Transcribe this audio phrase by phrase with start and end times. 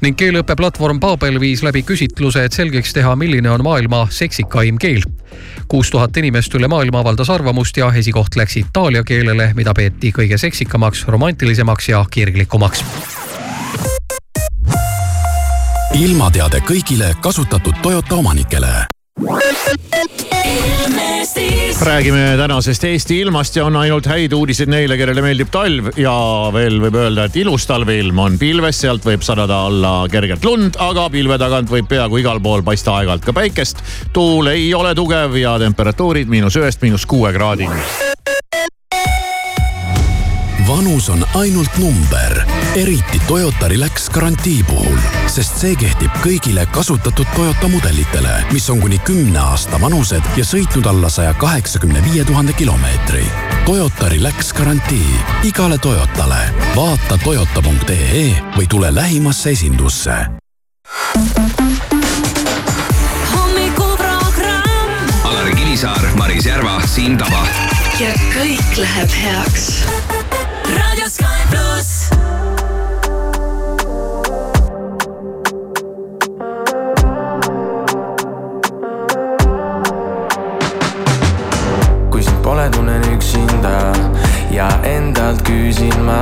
[0.00, 5.02] ning keeleõppeplatvorm Babel viis läbi küsitluse, et selgeks teha, milline on maailma seksikaim keel.
[5.68, 10.38] kuus tuhat inimest üle maailma avaldas arvamust ja esikoht läks itaalia keelele, mida peeti kõige
[10.38, 12.84] seksikamaks, romantilisemaks ja kirglikumaks
[15.94, 18.86] ilmateade kõigile kasutatud Toyota omanikele
[21.82, 26.12] räägime tänasest Eesti ilmast ja on ainult häid uudiseid neile, kellele meeldib talv ja
[26.52, 31.08] veel võib öelda, et ilus talveilm on pilves, sealt võib sadada alla kergelt lund, aga
[31.12, 33.84] pilve tagant võib peaaegu igal pool paista aeg-ajalt ka päikest.
[34.12, 38.09] tuul ei ole tugev ja temperatuurid miinus ühest miinus kuue kraadini
[40.70, 42.42] vanus on ainult number,
[42.76, 49.00] eriti Toyota Relax garantii puhul, sest see kehtib kõigile kasutatud Toyota mudelitele, mis on kuni
[49.02, 53.24] kümne aasta vanused ja sõitnud alla saja kaheksakümne viie tuhande kilomeetri.
[53.66, 55.18] Toyota Relax garantii
[55.50, 56.38] igale Toyotale.
[56.76, 60.14] vaata toyota.ee või tule lähimasse esindusse.
[63.34, 65.10] hommikuprogramm.
[65.24, 67.46] Alari Kivisaar, Maris Järva, Siim Taba.
[68.00, 69.82] ja kõik läheb heaks
[70.78, 72.10] raadio Sky pluss.
[82.10, 83.92] kui sind pole, tunnen üksinda
[84.50, 86.20] ja endalt küsin ma,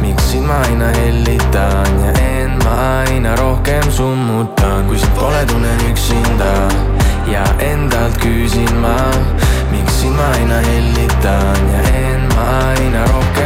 [0.00, 2.76] miks sind ma aina hellitan ja end ma
[3.08, 4.86] aina rohkem summutan.
[4.88, 6.52] kui sind pole, tunnen üksinda
[7.32, 8.96] ja endalt küsin ma,
[9.70, 13.45] miks sind ma aina hellitan ja end ma aina rohkem.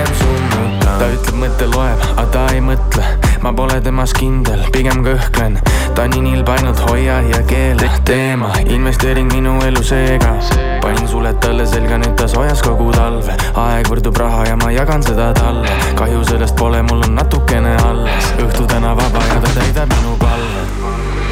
[1.00, 3.04] Ta ütleb, mõte loeb, aga ta ei mõtle,
[3.40, 5.56] ma pole temas kindel, pigem kõhklen.
[5.96, 10.34] ta on nii nilb, ainult hoia ja keela teema, investeering minu elu seega.
[10.82, 13.36] panin suled talle selga, nüüd ta soojas kogu talve.
[13.64, 15.72] aeg võrdub raha ja ma jagan seda talle.
[15.96, 18.34] kahju sellest pole, mul on natukene alles.
[18.36, 20.69] õhtu täna vaba ja ta täidab minu palve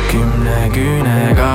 [0.09, 1.53] kümne küünega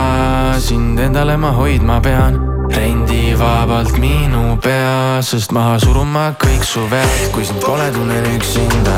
[0.59, 2.39] sind endale ma hoidma pean.
[2.73, 8.97] rendivabalt minu pea, sest maha suruma kõik su vead, kui sind pole, tunnen üksinda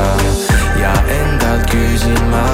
[0.80, 2.44] ja endalt küsin ma,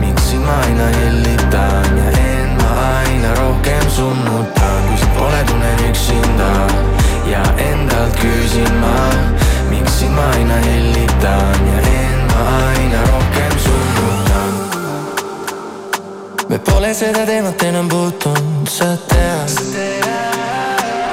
[0.00, 2.72] miks sind ma aina hellitan ja end ma
[3.02, 6.52] aina rohkem summutan, kui sind pole, tunnen üksinda
[7.32, 8.96] ja endalt küsin ma,
[9.70, 13.35] miks sind ma aina hellitan ja end ma aina rohkem
[16.48, 19.50] me pole seda teemat enam puutunud, sa tead.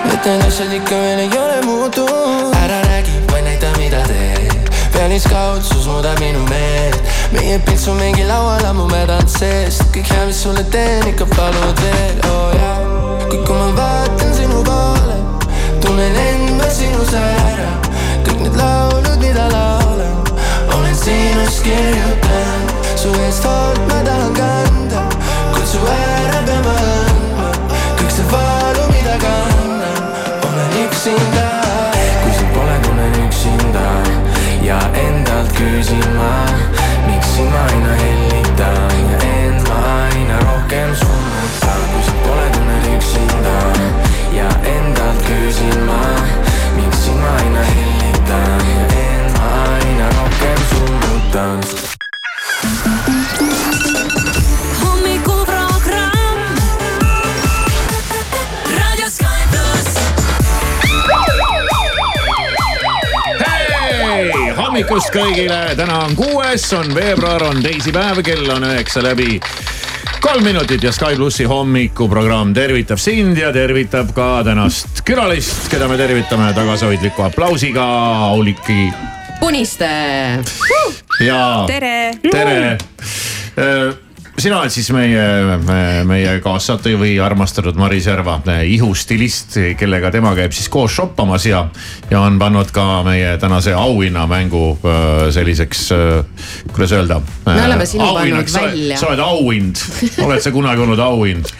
[0.05, 2.53] Need asjad ikka veel ei ole muutunud.
[2.63, 4.69] ära räägi, vaid näita, mida teed.
[4.93, 7.01] pealiskaudsus muudab minu meelt.
[7.31, 9.83] meie pilts on mingi laual ammu mädanud seest.
[9.95, 12.77] kõik hea, mis sulle teen, ikka palud veel, oo oh, jaa.
[13.29, 15.17] kuid kui ma vaatan sinu poole,
[15.81, 17.71] tunnen enda sinus ära.
[18.27, 20.17] kõik need laulud, mida laulan,
[20.77, 22.81] olen sinust kirjutanud.
[22.95, 24.92] su eest hoolt ma tahan kanda
[25.73, 27.47] kutsu ära peame andma
[27.97, 30.01] kõik see valu, mida kannan,
[30.45, 31.45] olen üksinda.
[32.21, 33.85] kui sind pole, tunnen üksinda
[34.61, 36.33] ja endalt küsin ma,
[37.07, 41.81] miks sind ma aina hellitan ja end ma aina rohkem summutan.
[41.93, 43.57] kui sind pole, tunnen üksinda
[44.37, 46.03] ja endalt küsin ma,
[46.77, 51.82] miks sind ma aina hellitan ja end ma aina rohkem summutan.
[64.83, 69.37] Hommikust kõigile, täna on kuues, on veebruar, on teisipäev, kell on üheksa läbi
[70.23, 75.95] kolm minutit ja Sky plussi hommikuprogramm tervitab sind ja tervitab ka tänast külalist, keda me
[75.99, 77.85] tervitame tagasihoidliku aplausiga,
[78.27, 78.91] Auliki.
[79.39, 79.91] Puniste.
[81.23, 82.11] ja tere.
[82.31, 82.77] tere
[84.39, 85.23] sina oled siis meie,
[86.09, 91.63] meie kaassaatejuht või armastatud Maris Järva ihustilist, kellega tema käib siis koos shoppamas ja,
[92.09, 94.65] ja on pannud ka meie tänase auhinnamängu
[95.33, 95.89] selliseks,
[96.73, 97.21] kuidas öelda.
[97.45, 98.97] me oleme sinu pannud välja.
[98.97, 99.85] sa oled auhind,
[100.25, 101.53] oled sa kunagi olnud auhind?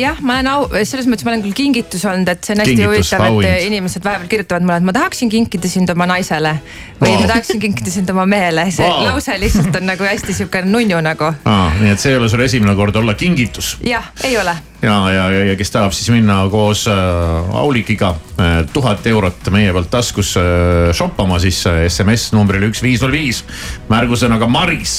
[0.00, 2.76] Jah, ma olen au, selles mõttes ma olen küll kingitus olnud, et see on hästi
[2.76, 3.66] kingitus, huvitav, et auhind.
[3.70, 6.56] inimesed vahepeal kirjutavad mulle, et ma tahaksin kinkida sind oma naisele.
[7.00, 7.20] või wow.
[7.20, 9.10] ma tahaksin kinkida sind oma mehele, see wow.
[9.10, 11.74] lause lihtsalt on nagu hästi sihuke nunnu nagu ah,.
[11.80, 13.76] nii et see ei ole sul esimene kord olla kingitus?
[13.84, 14.54] jah, ei ole.
[14.82, 19.90] ja, ja, ja, kes tahab siis minna koos äh, Aulikiga äh, tuhat eurot meie pealt
[19.92, 23.44] taskus äh, shoppama, siis äh, SMS numbrile üks viis null viis
[23.92, 24.98] märgusõnaga Maris.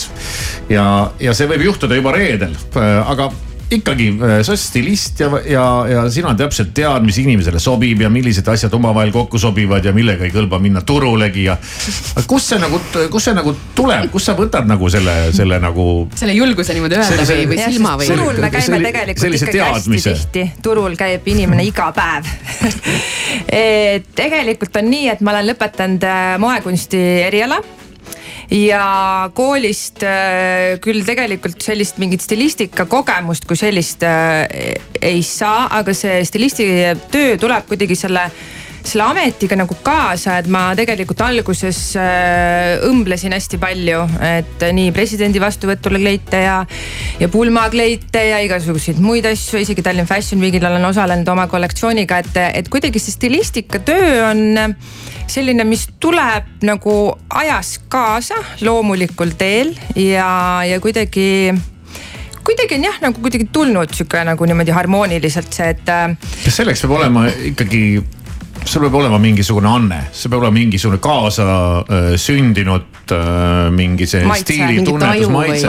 [0.70, 3.32] ja, ja see võib juhtuda juba reedel äh,, aga
[3.72, 8.10] ikkagi äh, sa oled stilist ja, ja, ja sina täpselt tead, mis inimesele sobib ja
[8.12, 11.58] millised asjad omavahel kokku sobivad ja millega ei kõlba minna turulegi ja.
[12.28, 12.80] kust see nagu,
[13.12, 15.88] kust see nagu tuleb, kust sa võtad nagu selle, selle nagu.
[16.16, 18.12] selle julguse niimoodi öelda sellise, või, või silma või?
[18.14, 20.14] turul me käime tegelikult ikkagi teadmise.
[20.16, 22.30] hästi tihti, turul käib inimene iga päev
[24.22, 27.60] tegelikult on nii, et ma olen lõpetanud äh, moekunsti eriala
[28.52, 34.46] ja koolist äh, küll tegelikult sellist mingit stilistika kogemust kui sellist äh,
[35.02, 36.68] ei saa, aga see stilisti
[37.12, 38.30] töö tuleb kuidagi selle
[38.88, 45.42] selle ametiga nagu kaasa, et ma tegelikult alguses äh, õmblesin hästi palju, et nii presidendi
[45.44, 46.58] vastuvõtule kleite ja,
[47.20, 52.42] ja pulmakleite ja igasuguseid muid asju, isegi Tallinn Fashion Weekil olen osalenud oma kollektsiooniga, et,
[52.62, 54.76] et kuidagi see stilistika töö on
[55.28, 56.98] selline, mis tuleb nagu
[57.36, 61.52] ajas kaasa loomulikul teel ja, ja kuidagi
[62.48, 65.90] kuidagi on jah, nagu kuidagi tulnud sihuke nagu niimoodi harmooniliselt see, et.
[65.92, 66.14] Äh,
[66.46, 67.82] kas selleks peab olema ikkagi
[68.68, 71.48] sul peab olema mingisugune anne, see peab olema mingisugune kaasa
[71.82, 75.68] äh, sündinud äh, mingi see maitse, stiili tunnetus, maitse.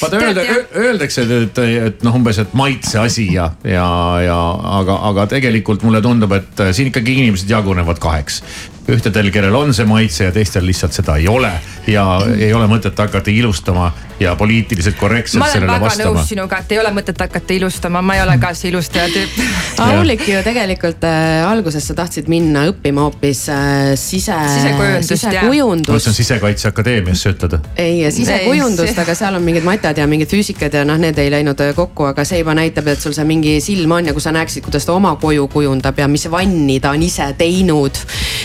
[0.00, 0.44] vaata öelda,
[0.84, 3.86] öeldakse, et, et, et noh, umbes, et maitse asi ja, ja,
[4.22, 4.38] ja
[4.78, 8.42] aga, aga tegelikult mulle tundub, et äh, siin ikkagi inimesed jagunevad kaheks
[8.90, 11.52] ühtedel, kellel on see maitse ja teistel lihtsalt seda ei ole
[11.86, 12.04] ja
[12.38, 15.78] ei ole mõtet hakata ilustama ja poliitiliselt korrektselt sellele vastama.
[15.80, 18.52] ma olen väga nõus sinuga, et ei ole mõtet hakata ilustama, ma ei ole ka
[18.54, 19.40] see ilustaja tüüp
[19.82, 26.04] Aulik ju tegelikult äh, alguses sa tahtsid minna õppima hoopis äh, sise, sisekujundust, sisekujundust.
[26.04, 27.56] see on Sisekaitseakadeemias, sa ütled?
[27.82, 31.62] ei, sisekujundust, aga seal on mingid matad ja mingid füüsikad ja noh, need ei läinud
[31.66, 34.34] äh, kokku, aga see juba näitab, et sul see mingi silm on ja kui sa
[34.34, 38.04] näeksid, kuidas ta oma koju kujundab ja mis vanni ta on ise teinud.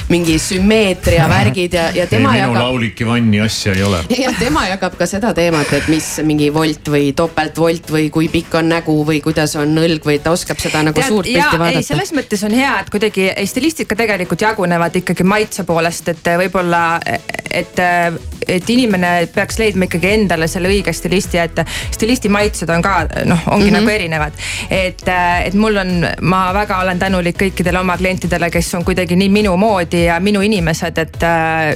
[0.10, 2.56] mingi sümmeetria värgid ja, ja tema ei, jagab.
[2.56, 4.04] minul Auliki vanni asja ei ole.
[4.18, 8.60] ja tema jagab ka seda teemat, et mis mingi volt või topeltvolt või kui pikk
[8.60, 11.86] on nägu või kuidas on õlg või ta oskab seda nagu Tead, suurt pilti vaadata.
[11.86, 16.84] selles mõttes on hea, et kuidagi stilistika tegelikult jagunevad ikkagi maitse poolest, et võib-olla,
[17.52, 17.80] et,
[18.48, 21.64] et inimene peaks leidma ikkagi endale selle õige stilisti, et
[21.96, 23.80] stilisti maitsed on ka noh, ongi mm -hmm.
[23.80, 24.34] nagu erinevad.
[24.70, 25.04] et,
[25.46, 29.58] et mul on, ma väga olen tänulik kõikidele oma klientidele, kes on kuidagi nii minu
[29.58, 31.26] moodi ja minu inimesed, et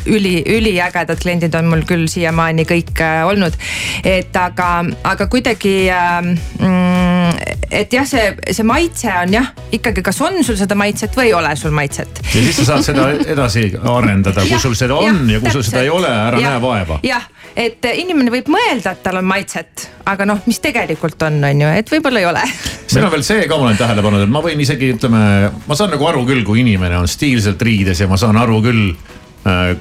[0.09, 3.57] üli, üliägedad kliendid on mul küll siiamaani kõik olnud
[4.03, 4.69] et aga,
[5.03, 10.57] aga kuidagi ähm, mm, et jah, see, see maitse on jah, ikkagi, kas on sul
[10.59, 12.21] seda maitset või ei ole sul maitset.
[12.27, 15.65] ja siis sa saad seda edasi arendada, kui sul seda on ja, ja kui sul
[15.67, 16.99] seda ei ole, ära ja, näe vaeva.
[17.05, 21.65] jah, et inimene võib mõelda, et tal on maitset, aga noh, mis tegelikult on, on
[21.65, 22.45] ju, et võib-olla ei ole.
[22.91, 25.23] Siin on veel see ka, ma olen tähele pannud, et ma võin isegi ütleme,
[25.67, 28.91] ma saan nagu aru küll, kui inimene on stiilselt riides ja ma saan aru küll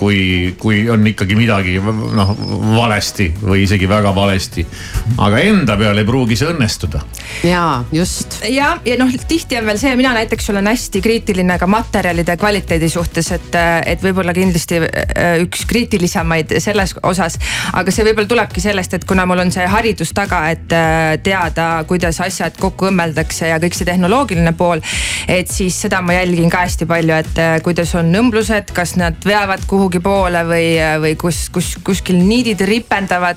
[0.01, 2.31] kui, kui on ikkagi midagi noh
[2.77, 4.65] valesti või isegi väga valesti.
[5.21, 7.03] aga enda peal ei pruugi see õnnestuda.
[7.45, 8.39] ja just.
[8.49, 12.89] ja, ja noh, tihti on veel see, mina näiteks olen hästi kriitiline ka materjalide kvaliteedi
[12.89, 17.37] suhtes, et, et võib-olla kindlasti äh, üks kriitilisemaid selles osas.
[17.77, 21.69] aga see võib-olla tulebki sellest, et kuna mul on see haridus taga, et äh, teada,
[21.89, 24.81] kuidas asjad kokku õmmeldakse ja kõik see tehnoloogiline pool.
[25.29, 29.50] et siis seda ma jälgin ka hästi palju, et kuidas on õmblused, kas nad veavad
[29.51, 30.67] lähevad kuhugi poole või,
[31.03, 33.37] või kus, kus kuskil niidid ripendavad.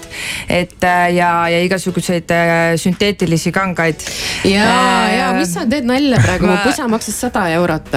[0.50, 0.82] et
[1.16, 4.00] ja, ja igasuguseid äh, sünteetilisi kangaid.
[4.44, 7.90] ja äh,, ja mis sa teed nalja praegu ma..., mu pusa maksis sada eurot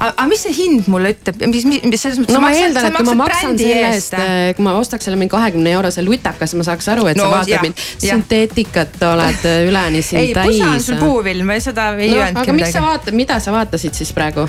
[0.00, 2.32] aga mis see hind mulle ütleb, mis, mis selles mõttes.
[2.32, 5.34] no ma eeldan, et kui ma maksan selle eest, äh, kui ma ostaks selle mingi
[5.34, 9.62] kahekümne eurose lutaka, siis ma saaks aru, et no, sa vaatad mind sünteetikat oled äh,
[9.68, 10.54] üleni siin ei, täis.
[10.54, 12.56] ei, pusa on sul puuvilm, seda ei no, öelnudki midagi.
[12.56, 14.48] aga mis sa vaatad, mida sa vaatasid siis praegu?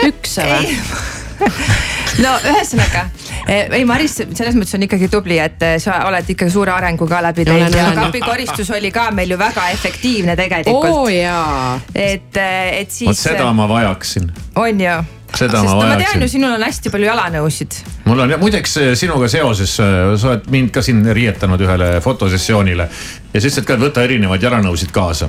[0.00, 0.74] pükse või?
[2.22, 3.06] no ühesõnaga,
[3.46, 7.08] eh, ei Maris selles mõttes on ikkagi tubli, et eh, sa oled ikka suure arengu
[7.10, 10.90] ka läbi teinud ja kapikoristus oli ka meil ju väga efektiivne tegelikult.
[10.90, 11.80] oo jaa.
[11.94, 13.10] et, eh, et siis.
[13.10, 14.30] vot seda ma vajaksin.
[14.54, 14.96] on ju
[15.34, 15.88] seda Sest ma vajaksin.
[15.90, 17.78] ma tean ju, sinul on hästi palju jalanõusid.
[18.04, 23.40] mul on ja muideks sinuga seoses, sa oled mind ka siin riietanud ühele fotosessioonile ja
[23.40, 25.26] sa ütlesid ka, et võta erinevaid jalanõusid kaasa.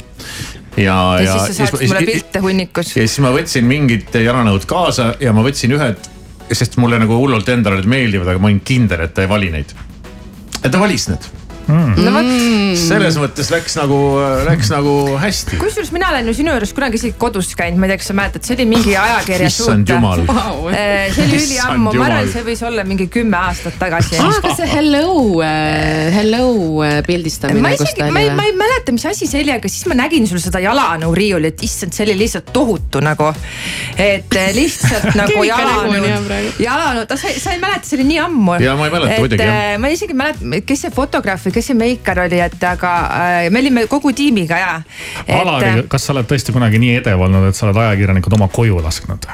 [0.77, 2.95] ja, ja, ja siis sa saatsid mulle pilte hunnikus.
[2.95, 6.11] ja siis ma võtsin mingid jalanõud kaasa ja ma võtsin ühed
[6.51, 9.49] sest mulle nagu hullult endale need meeldivad, aga ma olin kindel, et ta ei vali
[9.53, 9.73] neid.
[10.61, 11.31] et ta valis need
[11.67, 11.95] mm..
[12.05, 12.31] no vot.
[12.79, 13.99] selles mõttes läks nagu,
[14.47, 15.59] läks nagu hästi.
[15.61, 18.17] kusjuures mina olen ju sinu juures kunagi isegi kodus käinud, ma ei tea, kas sa
[18.17, 20.69] mäletad, see oli mingi ajakirja issand jumal wow..
[20.71, 24.19] Äh, see oli üliammu, ma arvan, see võis olla mingi kümme aastat tagasi.
[24.21, 26.47] aa, kas see hello, äh, hello
[26.85, 27.63] äh, pildistamine.
[27.63, 30.27] ma isegi, ma ei, ma ei mäleta, mis asi see oli, aga siis ma nägin
[30.29, 33.31] sul seda jalanõu riiulit, issand, see oli lihtsalt tohutu nagu.
[34.01, 36.13] et lihtsalt nagu jalanõu,
[36.61, 38.59] jalanõu, sa, sa ei mäleta, see oli nii ammu.
[38.63, 39.75] ja ma ei mäleta muidugi jah.
[39.81, 43.49] ma isegi ei mäleta, kes see fotograaf või kes see meikar oli, et aga äh,
[43.53, 44.75] me olime kogu tiimiga ja.
[45.39, 48.81] Alari, kas sa oled tõesti kunagi nii edev olnud, et sa oled ajakirjanikud oma koju
[48.83, 49.27] lasknud?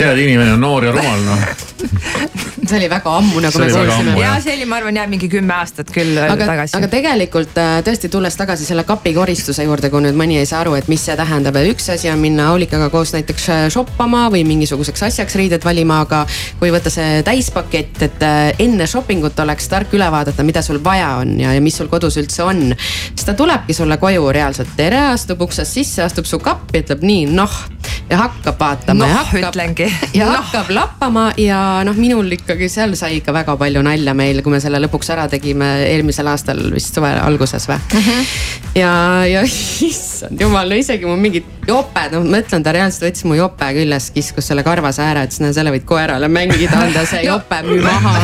[0.00, 1.44] Tead, inimene on noor ja rumal noh
[2.70, 4.14] see oli väga ammu, nagu me kuulsime.
[4.20, 6.76] ja see oli, ma arvan jah, mingi kümme aastat küll aga, tagasi.
[6.78, 10.76] aga tegelikult äh, tõesti tulles tagasi selle kapikoristuse juurde, kui nüüd mõni ei saa aru,
[10.78, 14.44] et mis see tähendab, et üks asi on minna Aulikaga koos näiteks äh, shoppama või
[14.48, 16.22] mingisuguseks asjaks riided valima, aga
[16.60, 20.82] kui võtta see täispakett, et äh, enne shopping ut oleks tark üle vaadata, mida sul
[20.84, 22.70] vaja on ja, ja mis sul kodus üldse on.
[22.76, 27.26] siis ta tulebki sulle koju reaalselt, tere, astub uksest sisse, astub su kappi, ütleb nii
[27.34, 27.62] noh
[28.10, 29.89] ja hakkab vaatama noh, ja hakkab, ütlengi.
[30.18, 30.36] ja no.
[30.38, 34.60] hakkab lappama ja noh, minul ikkagi seal sai ikka väga palju nalja meil, kui me
[34.62, 38.06] selle lõpuks ära tegime eelmisel aastal vist suve alguses või mm.
[38.06, 38.32] -hmm.
[38.80, 38.92] ja,
[39.30, 39.44] ja
[39.90, 43.72] issand jumal, no isegi mu mingid joped, noh ma ütlen, ta reaalselt võttis mu jope
[43.76, 47.82] küljest, kiskus selle karvase ääre, ütles, no selle võid koerale mängida, anda see jope müü
[47.84, 48.18] maha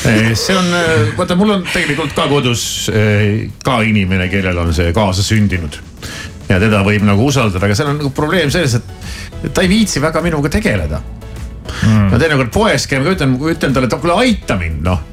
[0.00, 0.70] see on,
[1.18, 2.62] vaata, mul on tegelikult ka kodus
[2.94, 5.80] eh, ka inimene, kellel on see kaasasündinud
[6.50, 10.02] ja teda võib nagu usaldada, aga seal on nagu probleem selles, et ta ei viitsi
[10.02, 11.00] väga minuga tegeleda.
[11.70, 12.10] Mm..
[12.10, 15.06] no teinekord poes käime, ütlen, ütlen talle, et kuule aita mind noh.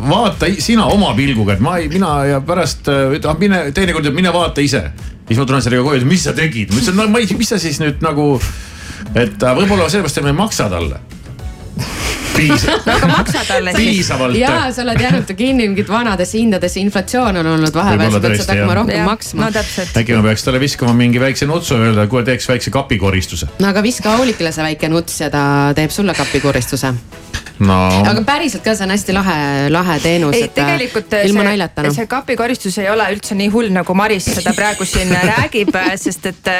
[0.00, 4.16] Vaata sina oma pilguga, et ma ei, mina ja pärast ütleb, ah, mine teinekord ütleb,
[4.16, 4.86] mine vaata ise.
[5.28, 7.60] siis ma tulen sellega koju, mis sa tegid, ma ütlesin, no ma ei, mis sa
[7.60, 8.32] siis nüüd nagu,
[9.12, 11.02] et võib-olla sellepärast, et ma ei maksa talle
[12.36, 13.88] piisavalt no aga maksa talle siis.
[13.88, 14.38] piisavalt.
[14.38, 18.56] ja sa oled jäänud kinni mingit vanadesse hindadesse, inflatsioon on olnud vahepeal, sa pead seda
[18.58, 19.46] hakkama rohkem maksma.
[19.46, 19.96] no täpselt.
[20.02, 23.50] äkki ma peaks talle viskama mingi väikse nutsu ja öelda, kuule teeks väikse kapikoristuse.
[23.58, 25.44] no aga viska Aulikile see väike nuts ja ta
[25.76, 26.94] teeb sulle kapikoristuse
[27.66, 27.76] no..
[28.08, 29.38] aga päriselt ka, see on hästi lahe,
[29.72, 30.36] lahe teenus.
[30.36, 31.92] ei, tegelikult ilma naljata no..
[31.94, 36.50] see kapikoristus ei ole üldse nii hull, nagu Maris seda praegu siin räägib, sest et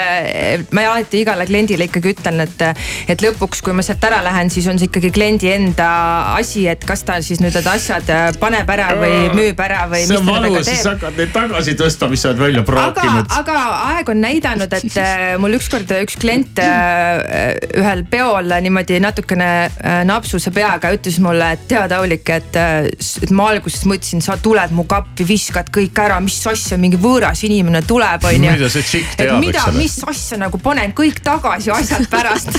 [0.77, 2.65] ma alati igale kliendile ikkagi ütlen, et,
[3.13, 5.91] et lõpuks, kui ma sealt ära lähen, siis on see ikkagi kliendi enda
[6.37, 10.05] asi, et kas ta siis nüüd need asjad paneb ära või müüb ära või.
[10.09, 13.25] see on valus, siis hakkad neid tagasi tõstma, mis sa oled välja praakinud.
[13.25, 15.01] aga, aga aeg on näidanud, et
[15.41, 19.51] mul ükskord üks klient ühel peol niimoodi natukene
[20.09, 24.75] napsuse peaga aga ütles mulle, et tead, Aulik, et, et ma alguses mõtlesin, sa tuled
[24.75, 28.55] mu kappi, viskad kõik ära, mis asja, mingi võõras inimene tuleb, onju.
[28.57, 29.77] mida see tšikk teab, eks ole.
[29.79, 32.59] mis asja nagu panen kõik tagasi asjad pärast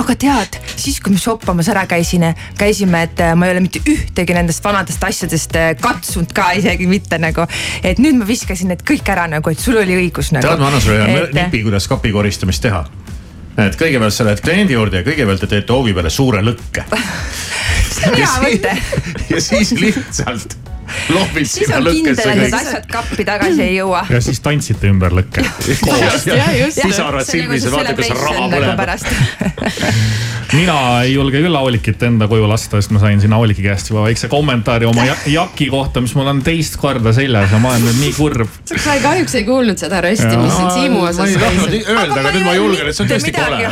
[0.00, 2.28] aga tead, siis kui me shoppamas ära käisin,
[2.58, 7.46] käisime, et ma ei ole mitte ühtegi nendest vanadest asjadest katsunud ka isegi mitte nagu.
[7.82, 10.46] et nüüd ma viskasin need kõik ära nagu, et sul oli õigus nagu.
[10.46, 12.84] tead, ma annan sulle ühe nipi, kuidas kapi koristamist teha
[13.58, 16.86] et kõigepealt sa lähed kliendi juurde ja kõigepealt te teete hoovi peale suure lõkke
[17.94, 18.76] see on hea mõte.
[19.32, 20.56] ja siis lihtsalt
[21.16, 22.24] lohvid sinna lõkkesse.
[22.24, 24.04] siis on kindel, et need asjad kappi tagasi ei jõua.
[24.10, 25.44] ja siis tantsite ümber lõkke.
[26.82, 28.78] pisarad silmis ja vaata, kas raha põleb
[30.58, 34.04] mina ei julge küll Aulikit enda koju lasta, sest ma sain siin Auliki käest juba
[34.06, 38.00] väikse kommentaari oma jaki kohta, mis mul on teist korda seljas ja ma olen nüüd
[38.04, 38.58] nii kurb.
[38.70, 41.20] sa kahjuks ei kuulnud seda rösti, mis siin Siimu osas.
[41.22, 43.62] ma ei tahtnud öelda, aga nüüd ma julgen, et see on tõesti kole.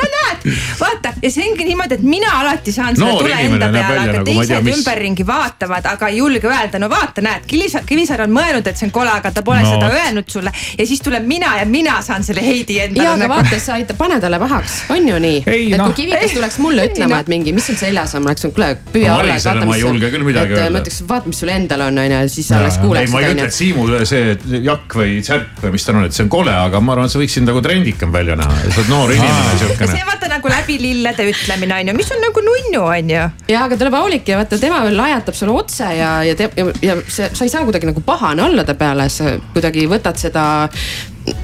[0.00, 0.48] no näed,
[0.80, 4.26] vaata ja see ongi niimoodi, et mina alati saan selle tule enda peale, aga nagu,
[4.28, 8.78] teised ümberringi vaatavad, aga ei julge öelda, no vaata, näed, Kivisaar, Kivisaar on mõelnud, et
[8.78, 9.74] see on kole, aga ta pole no.
[9.74, 13.04] seda öelnud sulle ja siis tuleb mina ja mina saan selle heidi endale.
[13.04, 13.34] ja, aga nagu...
[13.36, 15.42] vaata, sa ei pane talle pahaks, on ju nii?
[15.46, 15.90] et no.
[15.90, 19.12] kui Kivikas tuleks mulle ütlema, et mingi, mis sul seljas on, ma oleks, kuule püüa
[19.12, 19.66] no, alla.
[19.66, 20.72] ma ei julge küll midagi öelda.
[20.72, 23.12] ma ütleks, vaata, mis sul endal on, on ju, siis sa alles kuuleks.
[23.12, 26.26] ma ei ütle, et Siimu see jakk või särk või mis ta on, et see
[26.26, 29.14] on kole, aga ma arvan, et sa võiksid nagu trendikam välja näha, sa oled noor
[29.16, 29.92] inimene siukene.
[29.92, 33.24] see vaata nagu läbi lillede ütlemine on ju, mis on nagu nunnu on ju.
[33.52, 37.28] ja, aga tuleb Aulik ja vaata, tema lajatab sulle otse ja, ja, ja, ja see,
[37.32, 40.46] sa ei saa kuidagi nagu pahane olla ta peale, sa kuidagi võtad seda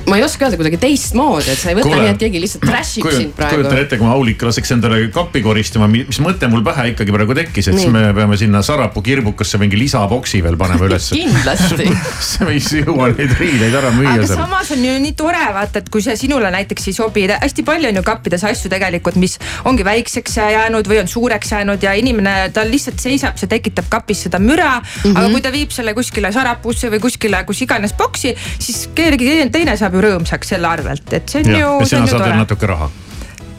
[0.06, 2.64] ma ei oska öelda kuidagi teistmoodi, et sa ei võta Kule, nii, et keegi lihtsalt
[2.66, 3.58] trash ib sind praegu.
[3.60, 7.36] kujutan ette, kui ma Aulika laseks endale kappi koristama, mis mõte mul pähe ikkagi praegu
[7.38, 7.86] tekkis, et nii.
[7.86, 11.88] siis me peame sinna Sarapuu kirbukasse mingi lisaboksi veel panema ülesse kindlasti
[12.46, 14.24] me ei jõua neid riideid ära müüa seal.
[14.24, 17.66] aga samas on ju nii tore vaata, et kui see sinule näiteks ei sobi, hästi
[17.66, 21.94] palju on ju kappides asju tegelikult, mis ongi väikseks jäänud või on suureks jäänud ja
[21.98, 24.86] inimene, ta lihtsalt seisab, see tekitab kapis seda müra mm.
[25.04, 25.18] -hmm.
[25.18, 29.72] aga kui ta viib selle kuskile Sarapuusse või kuskile kus iganes boksi, siis keegi teine
[29.72, 31.72] naine saab ju rõõmsaks selle arvelt, et see on ja, ju.
[31.82, 32.88] ja sina saad veel natuke raha.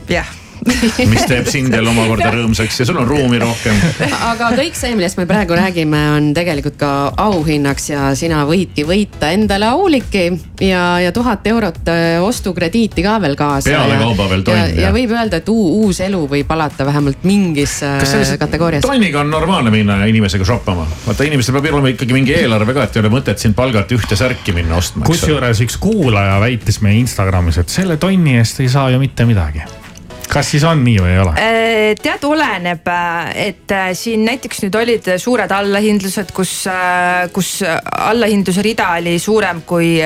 [0.10, 0.32] jah
[1.13, 3.77] mis teeb sind jälle omakorda rõõmsaks ja sul on ruumi rohkem.
[4.32, 6.91] aga kõik see, millest me praegu räägime, on tegelikult ka
[7.24, 10.25] auhinnaks ja sina võidki võita endale Auliki
[10.62, 13.70] ja, ja tuhat eurot äh, ostukrediiti ka veel kaasa.
[13.70, 14.79] pealekauba veel tonn.
[14.79, 18.86] ja, võib öelda, et uus elu võib alata vähemalt mingis äh, kategoorias.
[18.88, 20.88] tonniga on normaalne minna inimesega shoppama.
[21.08, 24.17] vaata inimestel peab olema ikkagi mingi eelarve ka, et ei ole mõtet siin palgata ühte
[24.20, 25.05] särki minna ostma.
[25.08, 29.63] kusjuures üks kuulaja väitis meie Instagramis, et selle tonni eest ei saa ju mitte midagi
[30.30, 31.34] kas siis on nii või ei ole?
[32.03, 32.88] tead, oleneb,
[33.36, 36.53] et siin näiteks nüüd olid suured allahindlused, kus,
[37.36, 39.98] kus allahindluse rida oli suurem kui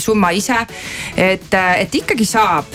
[0.00, 0.58] summa ise.
[1.16, 2.72] et, et ikkagi saab,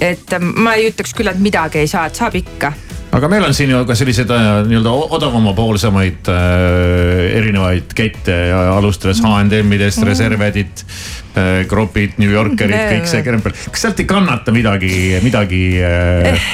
[0.00, 2.72] et ma ei ütleks küll, et midagi ei saa, et saab ikka
[3.14, 8.38] aga meil on siin ju ka selliseid äh, nii-öelda odavamapoolsemaid äh, erinevaid kette,
[8.74, 11.23] alustades H&M-idest mm., Reservedit äh,,
[11.68, 13.54] Kropid, New Yorkerid, kõik see krempel.
[13.70, 14.92] kas sealt ei kannata midagi,
[15.24, 16.44] midagi äh...?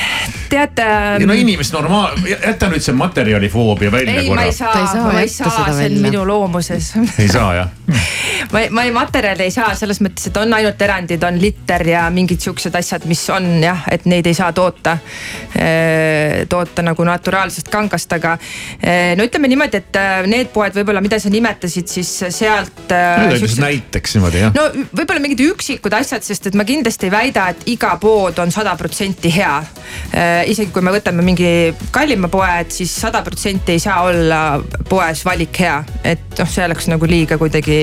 [0.50, 1.26] teate ähm....
[1.28, 4.40] no inimesed normaal, jäta nüüd see materjalifoobia välja ei, korra.
[4.40, 7.76] ma ei saa, ei saa, ma ei saa, see on minu loomuses ei saa jah
[8.52, 12.04] ma, ma ei, materjali ei saa selles mõttes, et on ainult erandid, on litter ja
[12.14, 14.96] mingid siuksed asjad, mis on jah, et neid ei saa toota.
[15.54, 21.02] Äh, toota nagu naturaalsest kangast, aga äh, no ütleme niimoodi, et äh, need poed võib-olla,
[21.04, 22.86] mida sa nimetasid, siis sealt.
[22.90, 23.60] Siuksed...
[23.62, 24.54] näiteks niimoodi jah?
[24.56, 28.52] no võib-olla mingid üksikud asjad, sest et ma kindlasti ei väida, et iga pood on
[28.54, 29.56] sada protsenti hea.
[30.50, 31.50] isegi kui me võtame mingi
[31.94, 34.40] kallima poe, et siis sada protsenti ei saa olla
[34.88, 37.80] poes valik hea, et noh, see oleks nagu liiga kuidagi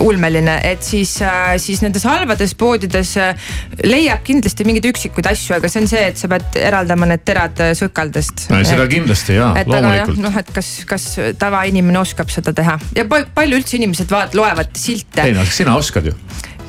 [0.00, 3.50] ulmeline, et siis, äh, siis nendes halbades poodides äh,
[3.84, 7.60] leiab kindlasti mingeid üksikuid asju, aga see on see, et sa pead eraldama need terad
[7.62, 8.46] äh, sõkaldest.
[8.48, 10.20] seda kindlasti ja, loomulikult.
[10.22, 11.08] noh, et kas, kas
[11.40, 15.24] tavainimene oskab seda teha ja palju üldse inimesed vaat-, loevad silte.
[15.26, 16.16] ei no sina oskad ju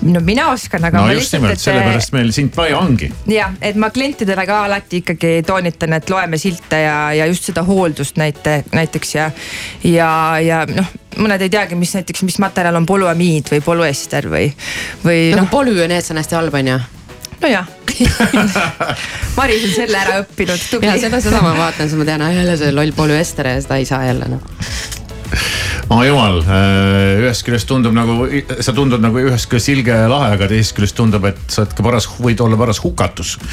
[0.02, 1.02] no mina oskan, aga.
[1.06, 3.12] no just nimelt, sellepärast meil sind vaja ongi.
[3.30, 7.64] jah, et ma klientidele ka alati ikkagi toonitan, et loeme silte ja, ja just seda
[7.68, 9.30] hooldust näite, näiteks ja,
[9.88, 10.10] ja,
[10.42, 10.90] ja noh
[11.22, 14.48] mõned ei teagi, mis näiteks, mis materjal on polüamiid või polüester või,
[15.04, 16.80] või nagu no, polüüneets on hästi halb, on ju?
[17.42, 17.70] nojah
[19.38, 20.88] Maris on selle ära õppinud, tubli.
[20.88, 23.86] ja seda, seda ma vaatan, siis ma tean, jälle see loll polüester ja seda ei
[23.90, 25.01] saa jälle noh
[25.94, 28.26] oh jumal, äh, ühest küljest tundub nagu,
[28.64, 31.76] sa tundud nagu ühest küljest ilge ja lahe, aga teisest küljest tundub, et sa oled
[31.78, 33.36] ka paras, võid olla paras hukatus.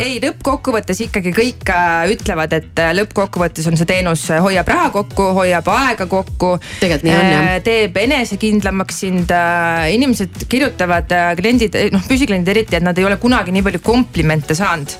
[0.00, 5.30] ei, lõppkokkuvõttes ikkagi kõik äh, ütlevad, et äh, lõppkokkuvõttes on see teenus, hoiab raha kokku,
[5.40, 6.54] hoiab aega kokku.
[6.80, 7.50] tegelikult nii on jah.
[7.64, 9.32] teeb enesekindlamaks sind,
[9.94, 14.96] inimesed kirjutavad, kliendid, noh püsikliendid eriti, et nad ei ole kunagi nii palju komplimente saanud.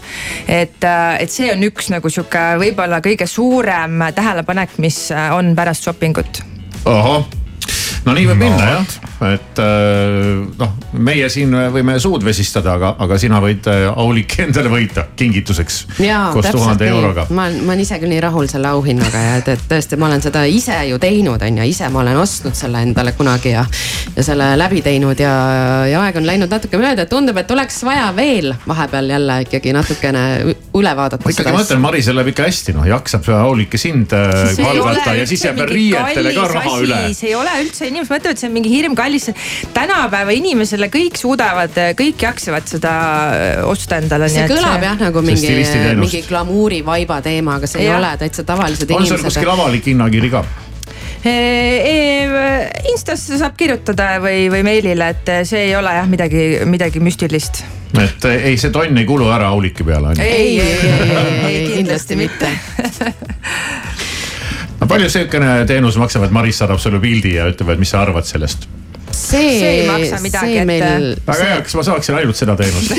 [0.48, 5.54] et, et see on üks nagu sihuke võib-olla kõige suurem tähelepanek, mis mis äh, on
[5.56, 6.42] pärast shoppingut.
[6.84, 7.24] ahah
[8.04, 8.44] no nii võib no.
[8.44, 8.96] minna jah,
[9.32, 14.70] et äh, noh, meie siin võime suud vesistada, aga, aga sina võid äh, Aulik endale
[14.72, 15.80] võita kingituseks.
[16.34, 17.26] koos tuhande euroga.
[17.30, 20.08] ma olen, ma olen ise küll nii rahul selle auhinnaga ja et, et tõesti, ma
[20.10, 23.64] olen seda ise ju teinud, on ju, ise ma olen ostnud selle endale kunagi ja.
[24.16, 25.34] ja selle läbi teinud ja,
[25.90, 29.74] ja aeg on läinud natuke mööda, et tundub, et oleks vaja veel vahepeal jälle ikkagi
[29.76, 30.24] natukene
[30.74, 31.22] üle vaadata.
[31.24, 35.62] ma ikkagi mõtlen, Marisel läheb ikka hästi, noh jaksab Aulik sind palgata ja siis jääb
[35.70, 37.00] riietele ka raha üle.
[37.16, 38.72] see ei ole üldse inimesed mõtlevad, see on mingi
[39.14, 39.70] hirmkallis.
[39.74, 42.92] tänapäeva inimesele kõik suudavad, kõik jaksavad seda
[43.30, 44.28] äh, osta endale.
[44.28, 44.88] see kõlab see...
[44.88, 45.54] jah nagu mingi,
[46.00, 47.92] mingi glamuuri vaiba teema, aga see ja.
[47.92, 49.14] ei ole täitsa tavalised on inimesed.
[49.14, 50.44] on sul kuskil avalik hinnakiri ka?
[52.90, 58.24] Instasse saab kirjutada või, või meilile, et see ei ole jah midagi, midagi müstilist et
[58.28, 62.50] ei, see tonn ei kulu ära Auliki peale ei, ei, ei, ei, ei kindlasti mitte
[64.84, 68.02] no palju sihukene teenus maksab, et Maris saadab sulle pildi ja ütleb, et mis sa
[68.04, 68.68] arvad sellest?
[69.14, 71.08] See, see ei maksa midagi, et meil....
[71.26, 72.92] väga hea, kas ma saaksin ainult seda teenust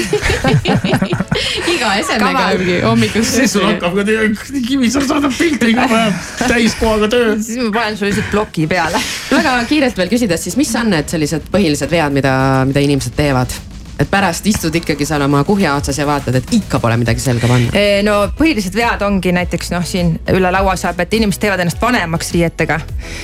[1.76, 3.38] iga esemega mingi hommikust.
[3.42, 7.38] siis sul hakkab kuidagi Kivisaar saadab pilti iga päev, täiskohaga töö.
[7.42, 9.02] siis ma panen sulle lihtsalt ploki peale
[9.32, 12.36] väga kiirelt veel küsides, siis mis on need sellised põhilised vead, mida,
[12.70, 13.56] mida inimesed teevad?
[14.00, 17.48] Et pärast istud ikkagi seal oma kuhja otsas ja vaatad, et ikka pole midagi selga
[17.48, 17.86] panna.
[18.08, 22.34] no põhilised vead ongi näiteks noh, siin üle laua saab, et inimesed teevad ennast vanemaks
[22.36, 22.80] riietega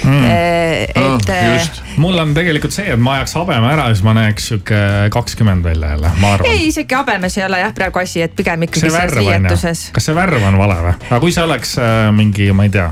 [0.06, 0.26] mm..
[0.32, 1.84] et ah,.
[2.02, 4.82] mul on tegelikult see, et ma ajaks habeme ära, siis ma näeks sihuke
[5.14, 6.52] kakskümmend välja jälle, ma arvan.
[6.52, 9.88] ei, isegi habemes ei ole jah praegu asi, et pigem ikkagi selles riietuses.
[9.96, 10.98] kas see värv on vale või?
[11.10, 12.92] aga kui see oleks äh, mingi, ma ei tea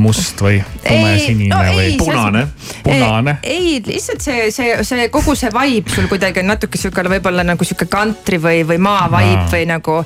[0.00, 2.44] must või tumesinine no, või punane,
[2.84, 3.36] punane?
[3.42, 7.66] ei, lihtsalt see, see, see kogu see vibe sul kuidagi on natuke sihuke võib-olla nagu
[7.66, 9.50] sihuke country või, või maa vibe no.
[9.52, 9.98] või nagu,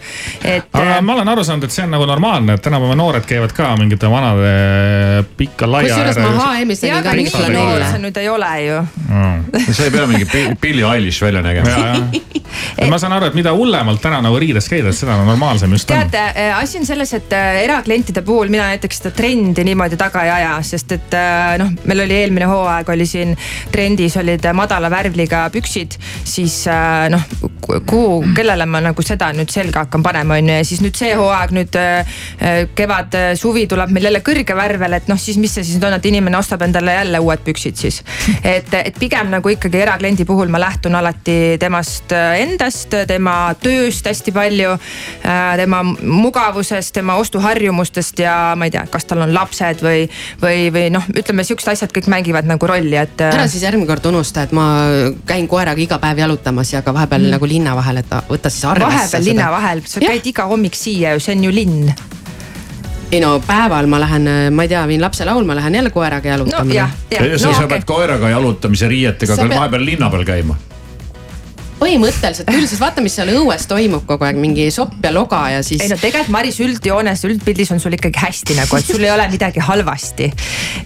[0.43, 0.69] et.
[0.73, 3.73] aga ma olen aru saanud, et see on nagu normaalne, et tänapäeva noored käivad ka
[3.81, 4.53] mingite vanade
[5.39, 9.73] pikka laia kusjuures ma HM-is nägin ka nii noor see nüüd ei ole ju mm..
[9.73, 10.29] sa ei pea mingi
[10.61, 11.69] Billie Eilish välja nägema.
[12.89, 16.11] ma saan aru, et mida hullemalt täna nagu riides käid, et seda normaalsem just on.
[16.11, 20.23] teate, asi on selles, et äh, eraklientide puhul mina näiteks seda trendi niimoodi niimoodi taga
[20.25, 23.35] ei aja, sest et äh, noh, meil oli eelmine hooaeg oli siin
[23.73, 27.25] trendis olid madala värvliga püksid, siis äh, noh,
[27.63, 31.13] kuhu, kellele ma nagu seda nüüd selga hakkan panema, on ju, ja siis nüüd see
[31.19, 31.79] hooaeg nüüd
[32.77, 35.97] kevad, suvi tuleb meil jälle kõrge värvel, et noh, siis mis see siis nüüd on,
[35.99, 38.03] et inimene ostab endale jälle uued püksid siis.
[38.45, 44.35] et, et pigem nagu ikkagi erakliendi puhul ma lähtun alati temast endast, tema tööst hästi
[44.35, 44.75] palju,
[45.59, 50.05] tema mugavusest, tema ostuharjumustest ja ma ei tea, kas tal on lapsed või,
[50.43, 53.25] või, või noh, ütleme siuksed asjad kõik mängivad nagu rolli, et.
[53.25, 54.67] ära siis järgmine kord unusta, et ma
[55.29, 57.37] käin koeraga iga päev jalutamas ja ka vahepeal mm.
[57.39, 58.97] nagu linna vahel, et võta siis arvesse.
[58.97, 60.13] vahepeal linna vahel, sa ja.
[60.13, 61.95] käid iga hommik siia ju, see on ju linn
[63.13, 66.65] ei no päeval ma lähen, ma ei tea, viin lapse laulma, lähen jälle koeraga jalutama
[66.65, 66.75] no,.
[66.75, 67.69] ja, ja, ja, no, sa okay.
[67.75, 69.57] pead koeraga jalutamise riietega ka pead...
[69.59, 70.57] vahepeal linna peal käima
[71.83, 75.63] põhimõtteliselt küll, sest vaata, mis seal õues toimub kogu aeg, mingi sopp ja loga ja
[75.67, 75.83] siis.
[75.85, 79.27] ei no tegelikult Maris üldjoones, üldpildis on sul ikkagi hästi nagu, et sul ei ole
[79.33, 80.31] midagi halvasti.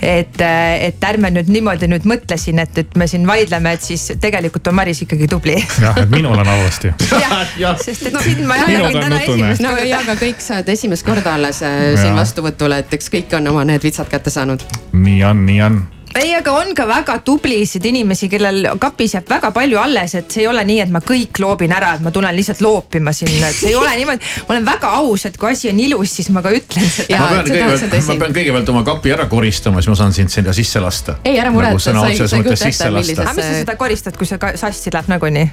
[0.00, 4.70] et, et ärme nüüd niimoodi nüüd mõtlesin, et, et me siin vaidleme, et siis tegelikult
[4.72, 5.56] on Maris ikkagi tubli.
[5.82, 6.94] jah, et minul on halvasti.
[7.86, 9.68] sest et no, sind ma jälgin täna esimest korda.
[9.68, 13.52] no ja, aga kõik saavad esimest korda alles äh, siin vastuvõtule, et eks kõik on
[13.52, 14.64] oma need vitsad kätte saanud.
[14.92, 19.50] nii on, nii on ei, aga on ka väga tublisid inimesi, kellel kapis jääb väga
[19.54, 22.36] palju alles, et see ei ole nii, et ma kõik loobin ära, et ma tulen
[22.36, 24.32] lihtsalt loopima sinna, et see ei ole niimoodi.
[24.48, 27.20] ma olen väga aus, et kui asi on ilus, siis ma ka ütlen seda.
[27.20, 30.54] ma pean kõigepealt, ma pean kõigepealt oma kapi ära koristama, siis ma saan sind sinna
[30.56, 31.18] sisse lasta.
[31.24, 33.26] ei, ära muretse nagu, sa ei, sa ei kujuta ette, millisesse.
[33.26, 35.50] aga mis sa seda koristad, kui see sassi läheb nagunii?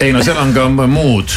[0.00, 1.36] Ei no seal on ka muud.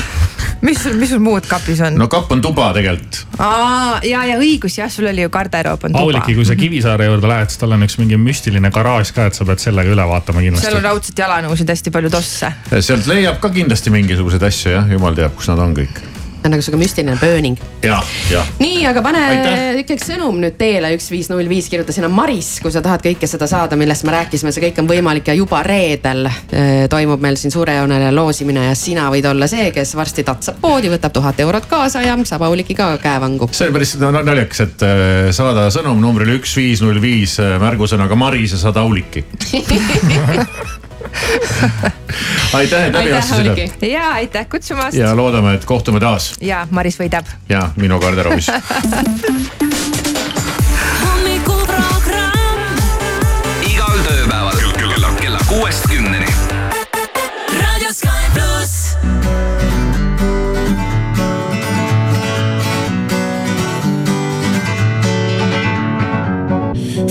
[0.66, 1.98] mis mis sul muud kapis on?
[2.00, 3.22] no kapp on tuba tegelikult.
[3.38, 6.04] aa ja, ja õigus jah, sul oli ju garderoob on tuba.
[6.04, 9.38] Auliki, kui sa Kivisaare juurde lähed, siis tal on üks mingi müstiline garaaž ka, et
[9.38, 10.70] sa pead sellega üle vaatama kindlasti.
[10.70, 12.54] seal on raudselt jalanõusid hästi palju tosse.
[12.80, 16.64] sealt leiab ka kindlasti mingisuguseid asju jah, jumal teab, kus nad on kõik on nagu
[16.64, 17.58] sihuke müstiline burning.
[18.60, 19.24] nii, aga pane
[19.82, 23.30] ikkagi sõnum nüüd teele, üks viis null viis, kirjuta sinna Maris, kui sa tahad kõike
[23.30, 27.40] seda saada, millest me rääkisime, see kõik on võimalik ja juba reedel eh, toimub meil
[27.40, 31.70] siin suurejooneline loosimine ja sina võid olla see, kes varsti tatsab poodi, võtab tuhat eurot
[31.70, 33.50] kaasa ja saab Auliki ka käevangu.
[33.52, 38.20] see on päris naljakas, et eh, saada sõnum numbrile üks viis null viis eh, märgusõnaga
[38.20, 39.26] Maris ja saada Auliki
[42.54, 43.92] aitäh, et läbi astusid.
[43.92, 44.98] ja aitäh kutsumast.
[44.98, 46.34] ja loodame, et kohtume taas.
[46.42, 47.26] ja Maris võidab.
[47.50, 48.52] ja minu garderoobis
[53.68, 56.28] igal tööpäeval kella, kella kuuest kümneni.
[57.60, 58.98] raadio Sky pluss.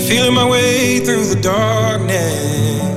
[0.07, 2.96] Feeling my way through the darkness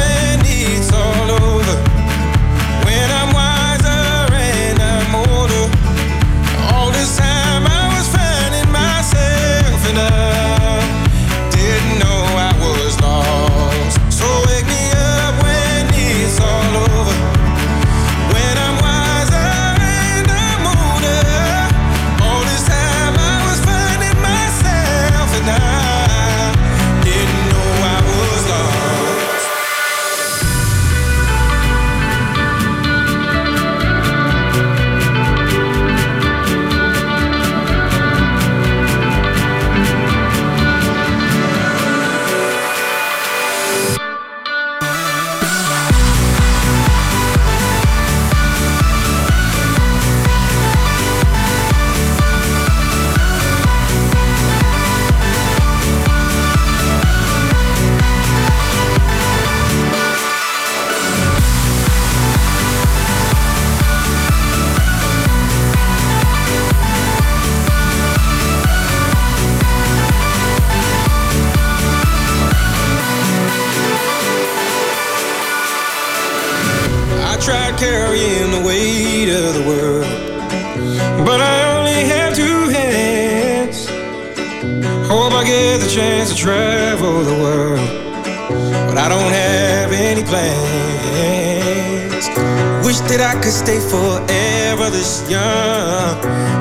[93.61, 96.17] stay forever this young.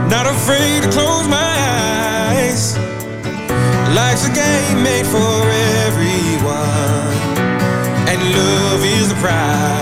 [0.08, 1.52] Not afraid to close my
[2.28, 2.76] eyes.
[3.96, 5.34] Life's a game made for
[5.86, 7.16] everyone,
[8.10, 9.79] and love is the prize.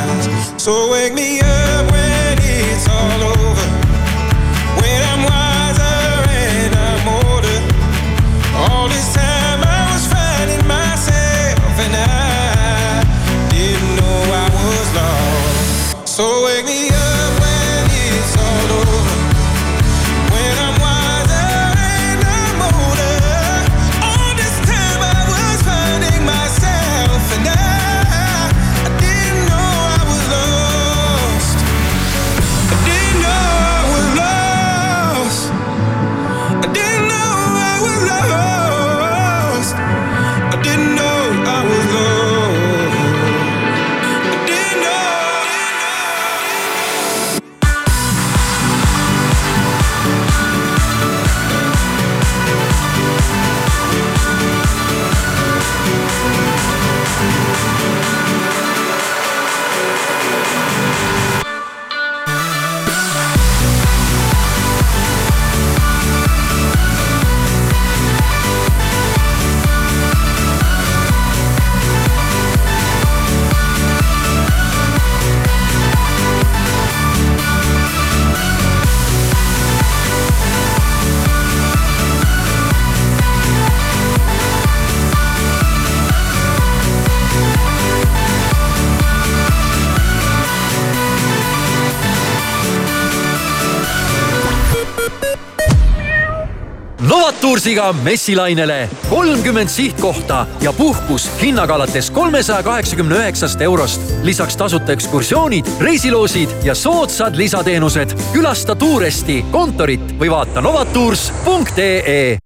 [97.58, 104.00] Novatursiga messilainele kolmkümmend sihtkohta ja puhkus hinnaga alates kolmesaja kaheksakümne üheksast eurost.
[104.22, 108.14] lisaks tasuta ekskursioonid, reisiloosid ja soodsad lisateenused.
[108.32, 112.38] külasta Tuuresti kontorit või vaata novatours.ee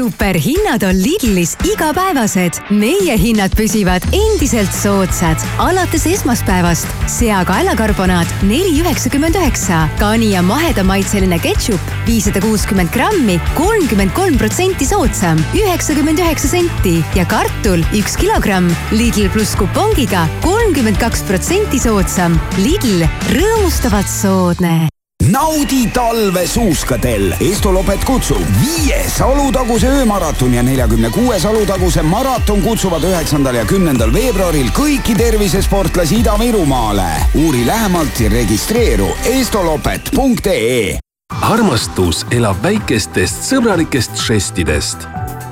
[0.00, 2.60] superhinnad on Lidlis igapäevased.
[2.70, 5.42] meie hinnad püsivad endiselt soodsad.
[5.58, 14.38] alates esmaspäevast seakaelakarbonaat neli üheksakümmend üheksa, kani ja mahedamaitseline ketšup viissada kuuskümmend grammi, kolmkümmend kolm
[14.40, 21.82] protsenti soodsam, üheksakümmend üheksa senti ja kartul üks kilogramm Lidl pluss kupongiga kolmkümmend kaks protsenti
[21.82, 22.40] soodsam.
[22.64, 23.04] Lidl,
[23.36, 24.88] rõõmustavalt soodne
[25.30, 27.34] naudi talve suuskadel.
[27.40, 34.72] Estolopet kutsub viies Alutaguse öömaraton ja neljakümne kuues Alutaguse maraton kutsuvad üheksandal ja kümnendal veebruaril
[34.76, 37.10] kõiki tervisesportlasi Ida-Virumaale.
[37.34, 40.98] uuri lähemalt ja registreeru estolopet.ee
[41.30, 45.06] armastus elab väikestest sõbralikest žestidest.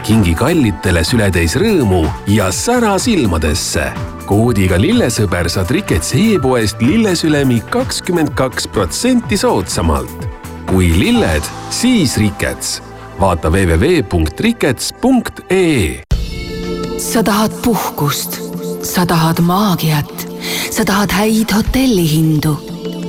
[0.08, 2.00] Kingi kallitele sületäis rõõmu
[2.32, 3.92] ja sära silmadesse.
[4.28, 10.28] koodiga lillesõber saad Rikets e-poest lillesülemi kakskümmend kaks protsenti soodsamalt.
[10.66, 12.82] kui lilled, siis Rikets.
[13.20, 14.08] vaata www.rikets.ee
[16.98, 18.40] sa tahad puhkust,
[18.82, 20.28] sa tahad maagiat,
[20.70, 22.67] sa tahad häid hotellihindu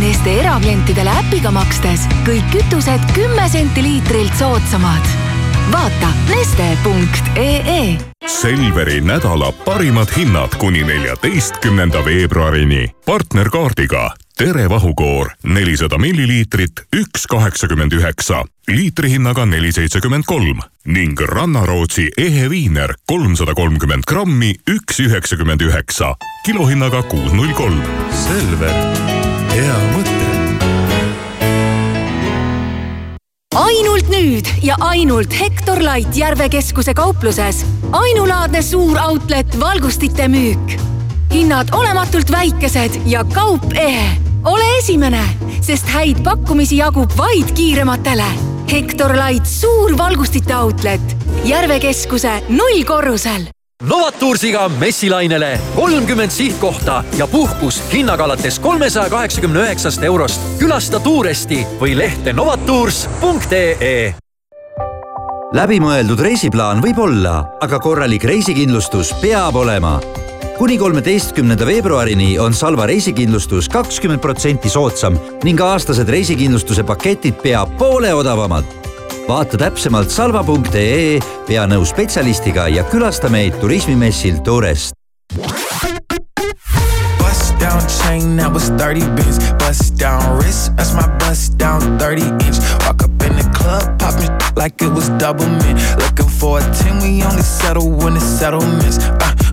[0.00, 5.04] Neste eraklientidele äpiga makstes kõik kütused kümme senti liitrilt soodsamad.
[5.72, 7.98] vaata neste.ee.
[8.26, 12.88] Selveri nädala parimad hinnad kuni neljateistkümnenda veebruarini.
[13.06, 22.50] partnerkaardiga Tere vahukoor nelisada milliliitrit, üks kaheksakümmend üheksa, liitrihinnaga neli seitsekümmend kolm ning Rannarootsi ehe
[22.50, 26.14] viiner kolmsada kolmkümmend grammi, üks üheksakümmend üheksa,
[26.46, 27.82] kilohinnaga kuus null kolm.
[28.16, 28.72] Selver,
[29.60, 30.18] hea mõte
[33.60, 40.76] ainult nüüd ja ainult Hektor Light Järve keskuse kaupluses ainulaadne suur outlet valgustite müük.
[41.32, 44.08] hinnad olematult väikesed ja kaup ehe.
[44.44, 45.24] ole esimene,
[45.60, 48.30] sest häid pakkumisi jagub vaid kiirematele.
[48.70, 58.24] Hektor Light suur valgustite outlet Järve keskuse nullkorrusel Novatursiga messilainele kolmkümmend sihtkohta ja puhkus hinnaga
[58.24, 60.40] alates kolmesaja kaheksakümne üheksast eurost.
[60.58, 64.14] külasta Tuuresti või lehte novatours.ee
[65.56, 70.00] läbimõeldud reisiplaan võib olla, aga korralik reisikindlustus peab olema.
[70.58, 78.14] kuni kolmeteistkümnenda veebruarini on Salva reisikindlustus kakskümmend protsenti soodsam ning aastased reisikindlustuse paketid pea poole
[78.14, 78.79] odavamad
[79.28, 84.96] vaata täpsemalt salva.ee, pea nõu spetsialistiga ja külasta meid turismimessil Tourest.
[88.10, 89.38] chain, that was 30 bins.
[89.58, 92.58] Bust down wrist, that's my bust down 30 inch.
[92.86, 95.78] Walk up in the club, popping like it was double mint.
[95.98, 98.98] Looking for a 10, we only settle when the settlements.
[98.98, 99.49] Uh,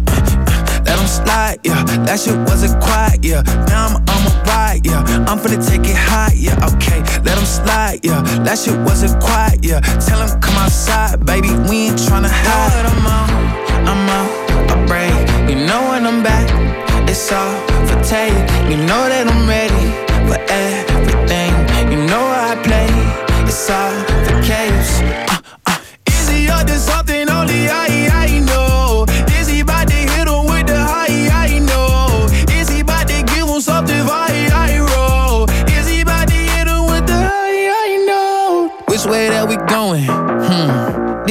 [1.07, 1.83] slide, yeah.
[2.05, 3.41] That shit wasn't quiet, yeah.
[3.67, 5.01] Now I'm on ride, yeah.
[5.27, 6.69] I'm finna take it high, yeah.
[6.73, 8.21] Okay, let them slide, yeah.
[8.45, 9.79] That shit wasn't quiet, yeah.
[10.05, 11.49] Tell them come outside, baby.
[11.69, 12.85] We ain't tryna hide.
[12.91, 13.29] I'm out,
[13.91, 14.31] I'm out,
[14.73, 15.15] a break.
[15.49, 16.47] You know when I'm back,
[17.09, 17.55] it's all
[17.87, 18.33] for take.
[18.71, 19.85] You know that I'm ready
[20.29, 21.51] for everything.
[21.91, 22.89] You know I play,
[23.49, 24.91] it's all for caves.
[25.31, 25.79] Uh, uh.
[26.07, 26.47] Is he
[26.79, 27.86] something only I, I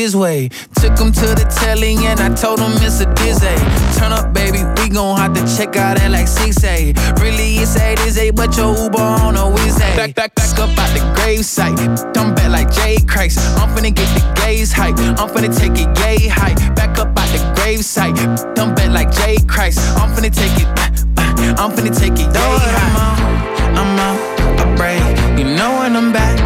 [0.06, 0.50] This way.
[0.78, 3.50] Took him to the telly and I told him it's a dizzy.
[3.98, 6.94] Turn up, baby, we gon' have to check out at like 6A.
[7.18, 9.96] Really, it's 8 is 8, but your Uber on a Wednesday.
[9.96, 11.82] Back, back, back up out the gravesite.
[12.16, 13.40] I'm back like Jay Christ.
[13.58, 14.94] I'm finna get the gaze hype.
[15.18, 16.54] I'm finna take it yay hype.
[16.76, 18.14] Back up out the gravesite.
[18.60, 19.80] I'm back like Jay Christ.
[19.98, 20.68] I'm finna take it.
[21.58, 23.74] I'm finna take it yay high.
[23.74, 24.22] I'm out,
[24.62, 25.02] a break.
[25.36, 26.38] You know when I'm back,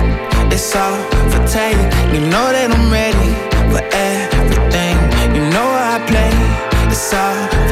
[0.51, 0.96] it's all
[1.29, 1.77] for take.
[2.14, 3.50] You know that I'm ready
[3.93, 4.97] everything.
[5.35, 6.33] You know how I play,
[6.90, 7.69] it's all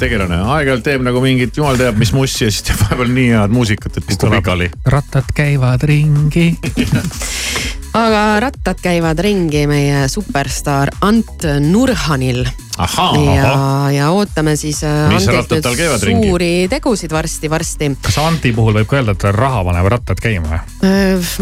[0.00, 3.54] tegelane, aeg-ajalt teeb nagu mingit jumal teab mis mussi ja siis teeb vahepeal nii head
[3.54, 4.70] muusikat, et kukub pikali.
[4.86, 6.52] rattad käivad ringi.
[7.92, 12.46] Aga rattad käivad ringi meie superstaar Ant Nurhanil
[13.36, 17.90] ja, ja ootame siis äh, Andilt nüüd suuri tegusid varsti-varsti.
[18.02, 20.60] kas Anti puhul võib ka öelda, et raha paneb rattad käima või?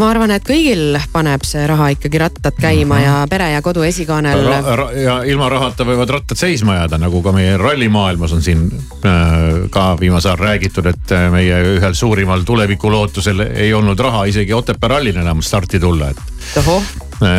[0.00, 3.04] ma arvan, et kõigil paneb see raha ikkagi rattad käima Mhm.
[3.04, 7.22] ja Pere ja Kodu esikaanel Ra, ra, ja ilma rahata võivad rattad seisma jääda, nagu
[7.22, 8.66] ka meie rallimaailmas on siin
[9.04, 14.52] äh, ka viimasel ajal räägitud, et äh, meie ühel suurimal tulevikulootusel ei olnud raha isegi
[14.54, 16.20] Otepää rallil enam starti tulla, et.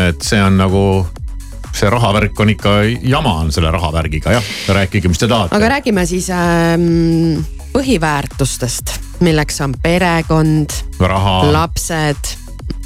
[0.10, 0.84] et see on nagu,
[1.74, 5.56] see rahavärk on ikka jama on selle rahavärgiga jah, rääkige, mis te tahate.
[5.56, 7.42] aga räägime siis ähm,
[7.72, 10.74] põhiväärtustest, milleks on perekond,
[11.52, 12.36] lapsed,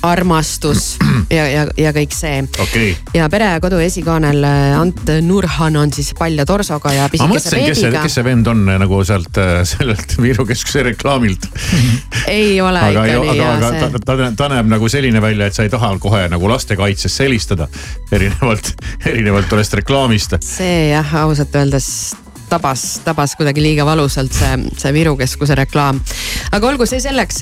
[0.05, 0.95] armastus
[1.33, 2.41] ja, ja, ja kõik see.
[2.61, 2.93] okay..
[3.15, 7.65] ja Pere ja Kodu esikaanel äh, Ant Nurhan on siis palja torsoga ja pisikese mõtlesin,
[7.69, 11.47] kes see, kes see vend on nagu sealt, sellelt Viru keskuse reklaamilt.
[12.31, 15.23] ei ole aga, ikka aga, nii ja aga see ta, ta, ta näeb nagu selline
[15.23, 17.69] välja, et sa ei taha kohe nagu lastekaitsesse helistada.
[18.11, 18.73] erinevalt,
[19.11, 20.37] erinevalt tollest reklaamist.
[20.45, 21.89] see jah, ausalt öeldes
[22.49, 26.01] tabas, tabas kuidagi liiga valusalt see, see Viru keskuse reklaam.
[26.51, 27.41] aga olgu see selleks.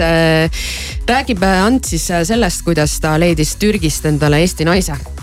[1.07, 5.22] räägib Ant siis sellest, kuidas ta leidis Türgist endale Eesti naise.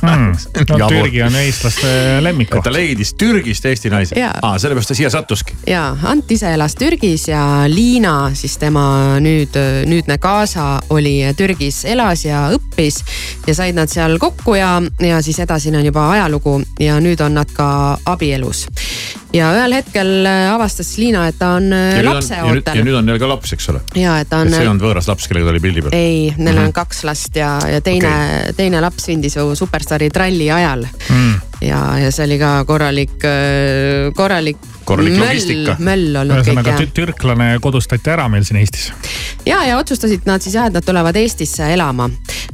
[0.00, 0.32] Hmm.
[0.78, 1.88] no Türgi on eestlaste
[2.20, 2.64] lemmikkoht.
[2.64, 5.56] ta leidis Türgist Eesti naise ah,, sellepärast ta siia sattuski.
[5.66, 9.56] ja Ant ise elas Türgis ja Liina siis tema nüüd,
[9.86, 13.02] nüüdne kaasa oli Türgis elas ja õppis
[13.46, 17.34] ja said nad seal kokku ja, ja siis edasine on juba ajalugu ja nüüd on
[17.34, 18.66] nad ka abielus.
[19.32, 22.94] Ja ühel hetkel avastas Liina, et ta on ja nüüd on, lapse ja nüüd, ootel.
[22.98, 23.80] on neil ka laps, eks ole.
[23.94, 25.94] ja et ta et see ei on, olnud võõras laps, kellega ta oli pildi peal.
[25.94, 26.64] ei, neil Mhm.
[26.66, 31.34] on kaks last ja, ja teine okay., teine laps sündis ju superstaari tralli ajal Hmm.
[31.62, 33.16] ja, ja see oli ka korralik,
[34.14, 34.56] korralik.
[34.90, 38.90] Korralik möll logistika., möll olnud kõik ühesõnaga jah tü- türklane kodustati ära meil siin Eestis.
[39.46, 42.10] ja, ja otsustasid nad siis jah, et nad tulevad Eestisse elama.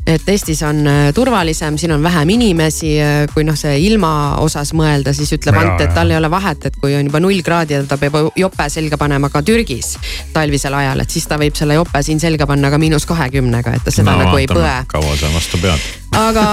[0.07, 2.93] et Eestis on äh, turvalisem, siin on vähem inimesi,
[3.35, 4.13] kui noh, see ilma
[4.43, 7.43] osas mõelda, siis ütleb Ant, et tal ei ole vahet, et kui on juba null
[7.47, 9.97] kraadi ja ta peab jope selga panema ka Türgis
[10.35, 13.87] talvisel ajal, et siis ta võib selle jope siin selga panna ka miinus kahekümnega, et
[13.87, 14.75] ta seda no, nagu ei põe.
[14.91, 15.89] kaua sa vastu pead.
[16.17, 16.47] aga,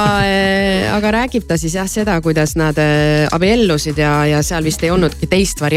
[0.96, 4.92] aga räägib ta siis jah seda, kuidas nad äh, abiellusid ja, ja seal vist ei
[4.94, 5.73] olnudki teist varianti.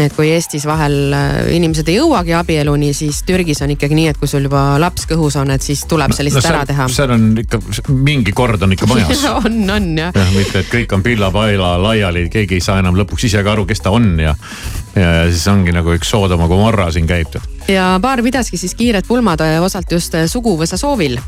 [0.00, 4.20] Et kui Eestis vahel äh, inimesed ei jõuagi abieluni, siis Türgis on ikkagi nii, et
[4.20, 6.88] kui sul juba laps kõhus on, et siis tuleb see lihtsalt ära teha.
[6.92, 7.60] seal on ikka,
[7.92, 9.24] mingi kord on ikka majas.
[9.44, 10.14] on, on jah.
[10.16, 13.66] jah, mitte, et kõik on pilla-paila laiali, keegi ei saa enam lõpuks ise ka aru,
[13.68, 14.34] kes ta on ja,
[14.96, 17.36] ja siis ongi nagu üks Soodoma Gomorra siin käib
[17.68, 21.18] ja paar pidaski siis kiired pulmad äh, osalt just äh, suguvõsa soovil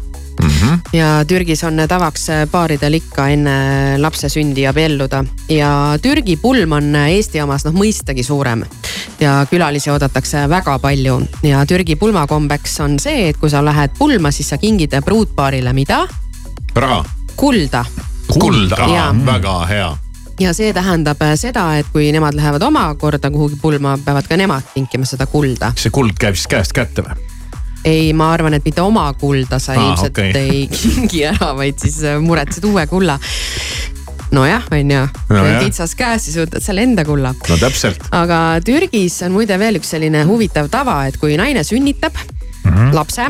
[0.42, 0.48] mm.
[0.48, 0.78] -hmm.
[0.92, 7.40] ja Türgis on tavaks paaridel ikka enne lapse sündi abielluda ja Türgi pulm on Eesti
[7.40, 8.64] omast noh mõistagi suurem.
[9.20, 14.30] ja külalisi oodatakse väga palju ja Türgi pulmakombeks on see, et kui sa lähed pulma,
[14.30, 16.06] siis sa kingid pruutpaarile mida?
[16.74, 17.04] raha.
[17.36, 17.84] kulda.
[18.38, 19.14] kulda, Jaa.
[19.26, 19.96] väga hea
[20.42, 25.08] ja see tähendab seda, et kui nemad lähevad omakorda kuhugi pulma, peavad ka nemad kinkima
[25.08, 25.72] seda kulda.
[25.76, 27.32] see kuld käib siis käest kätte või?
[27.84, 30.32] ei, ma arvan, et mitte oma kulda sa Aa, ilmselt okei.
[30.38, 33.18] ei kingi ära, vaid siis äh, muretsed uue kulla.
[34.32, 35.58] nojah, on ju, Nojah.
[35.64, 37.34] kitsas käes, siis võtad selle enda kulla.
[37.48, 38.06] no täpselt.
[38.14, 42.94] aga Türgis on muide veel üks selline huvitav tava, et kui naine sünnitab mm -hmm.
[42.94, 43.28] lapse,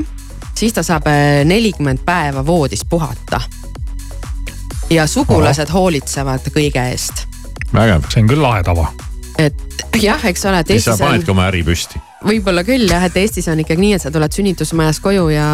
[0.55, 3.41] siis ta saab äh, nelikümmend päeva voodis puhata.
[4.93, 5.79] Ja sugulased oh.
[5.81, 7.27] hoolitsevad kõige eest.
[7.73, 8.07] vägev.
[8.13, 8.91] see on küll lahe tava.
[9.41, 9.69] et
[10.03, 12.01] jah, eks ole, siis sa Eestis on panedki oma äri püsti.
[12.27, 15.47] võib-olla küll jah, et Eestis on ikkagi nii, et sa tuled sünnitusmajas koju ja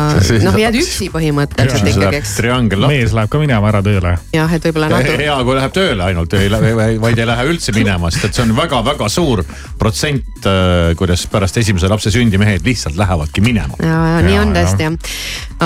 [0.44, 2.34] noh, jääd üksi põhimõtteliselt ikkagi, eks.
[2.82, 4.16] mees läheb ka minema ära tööle.
[4.34, 5.20] jah, et võib-olla natuke.
[5.22, 8.46] hea, kui läheb tööle ainult, ei lähe, vaid ei lähe üldse minema, sest et see
[8.46, 9.44] on väga-väga suur
[9.78, 10.50] protsent,
[10.98, 13.78] kuidas pärast esimese lapse sündi mehed lihtsalt lähevadki minema.
[13.84, 15.14] ja, ja nii on tõesti jah.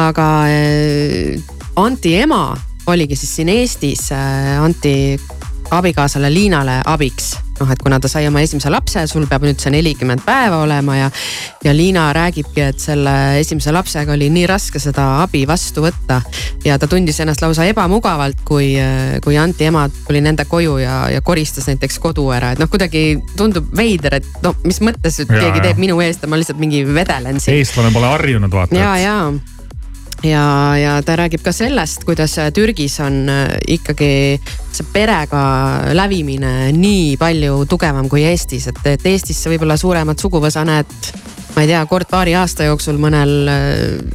[0.04, 2.50] aga äh, Anti ema
[2.86, 5.20] oligi siis siin Eestis äh, Anti
[5.72, 7.36] abikaasale Liinale abiks.
[7.60, 10.96] noh, et kuna ta sai oma esimese lapse, sul peab nüüd see nelikümmend päeva olema
[10.96, 11.10] ja,
[11.62, 16.18] ja Liina räägibki, et selle esimese lapsega oli nii raske seda abi vastu võtta.
[16.64, 18.72] ja ta tundis ennast lausa ebamugavalt, kui,
[19.22, 23.20] kui Anti ema tuli nende koju ja, ja koristas näiteks kodu ära, et noh, kuidagi
[23.38, 25.68] tundub veider, et no mis mõttes, et Ja, keegi ja.
[25.70, 28.76] teeb minu eest ja ma lihtsalt mingi vedelen siin eestlane pole harjunud vaata.
[28.76, 29.16] ja, ja
[30.22, 34.38] ja, ja ta räägib ka sellest, kuidas Türgis on äh, ikkagi
[34.72, 35.42] see perega
[35.96, 40.96] lävimine nii palju tugevam kui Eestis, et, et Eestis sa võib-olla suuremat suguvõsa näed
[41.52, 43.66] ma ei tea, kord paari aasta jooksul mõnel äh,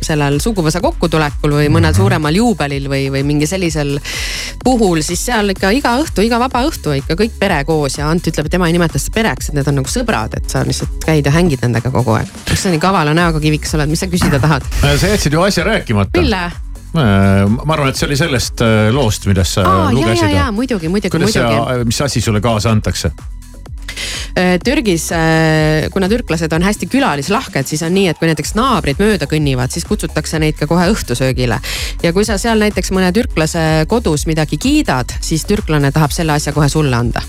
[0.06, 3.98] sellel suguvõsa kokkutulekul või mõnel suuremal juubelil või, või mingi sellisel
[4.64, 8.28] puhul, siis seal ikka iga õhtu, iga vaba õhtu ikka kõik pere koos ja Ant
[8.30, 11.04] ütleb, et tema ei nimeta seda pereks, et need on nagu sõbrad, et sa lihtsalt
[11.06, 12.32] käid ja hängid nendega kogu aeg.
[12.50, 14.66] miks sa nii kavala näoga kivikas oled, mis sa küsida tahad?
[14.82, 16.18] sa jätsid ju asja rääkimata.
[16.18, 16.48] Mille?
[16.98, 18.64] ma arvan, et see oli sellest
[18.96, 20.24] loost, millest sa Aa, lugesid.
[20.24, 21.84] ja, ja, ja muidugi, muidugi, muidugi.
[21.86, 23.12] mis asi sulle kaasa antakse?
[24.38, 29.02] Äh, Türgis, äh, kuna türklased on hästi külalislahked, siis on nii, et kui näiteks naabrid
[29.02, 31.60] mööda kõnnivad, siis kutsutakse neid ka kohe õhtusöögile.
[32.04, 36.54] ja kui sa seal näiteks mõne türklase kodus midagi kiidad, siis türklane tahab selle asja
[36.54, 37.22] kohe sulle anda.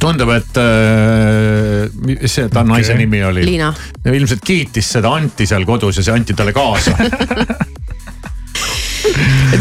[0.00, 3.04] tundub, et äh, see, ta naise okay.
[3.04, 3.44] nimi oli?
[3.44, 3.72] Liina.
[4.06, 6.96] ilmselt kiitis seda anti seal kodus ja see anti talle kaasa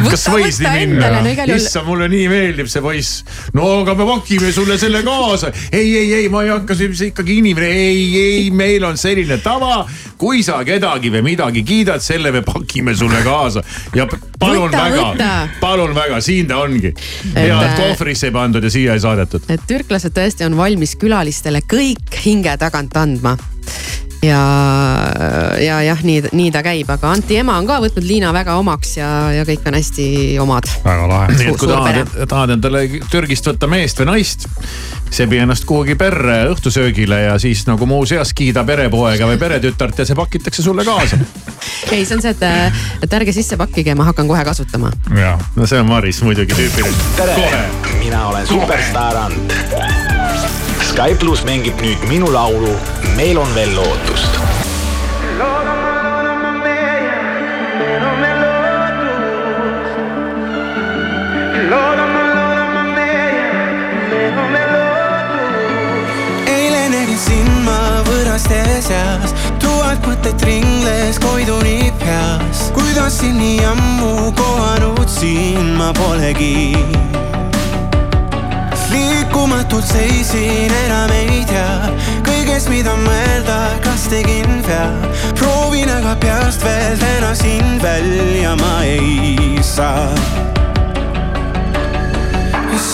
[0.10, 1.22] kas võis nii minna?
[1.56, 3.24] Issand, mulle nii meeldib see poiss.
[3.56, 5.52] no aga me pakime sulle selle kaasa.
[5.72, 9.86] ei, ei, ei, ma ei hakka, see ikkagi inimene, ei, ei, meil on selline tava.
[10.18, 13.64] kui sa kedagi või midagi kiidad, selle me pakime sulle kaasa.
[13.96, 14.08] ja
[14.40, 16.94] palun võta, väga, palun väga, siin ta ongi.
[17.36, 19.50] hea, et kohvrisse ei pandud ja siia ei saadetud.
[19.50, 23.38] et türklased tõesti on valmis külalistele kõik hinge tagant andma
[24.24, 24.42] ja,
[25.60, 28.96] ja jah, nii, nii ta käib, aga Anti ema on ka võtnud Liina väga omaks
[28.98, 30.08] ja, ja kõik on hästi
[30.42, 30.70] omad.
[30.86, 31.38] väga lahe.
[31.40, 34.48] nii et kui tahad, tahad endale Türgist võtta meest või naist,
[35.16, 40.18] sebi ennast kuhugi perre õhtusöögile ja siis nagu muuseas kiida perepoega või peretütart ja see
[40.18, 41.20] pakitakse sulle kaasa
[41.94, 44.94] ei, see on see, et, et ärge sisse pakkige, ma hakkan kohe kasutama.
[45.18, 47.06] ja, no see on Maris muidugi tüüpiline.
[47.20, 47.64] tere,
[48.00, 50.05] mina olen superstaar Ant
[50.96, 52.72] Sky pluss mängib nüüd minu laulu
[53.18, 54.38] Meil on veel lootust.
[66.48, 72.70] eile nägin sind ma võõraste seas, tuhat mõtet ringles koiduni peas.
[72.72, 76.80] kuidas sind nii ammu kohanud siin ma polegi
[79.46, 81.90] liikumatult seisin, enam ei tea
[82.26, 84.90] kõigest, mida mõelda, kas tegin vea.
[85.38, 90.10] proovin aga peast veel täna sind välja ma ei saa.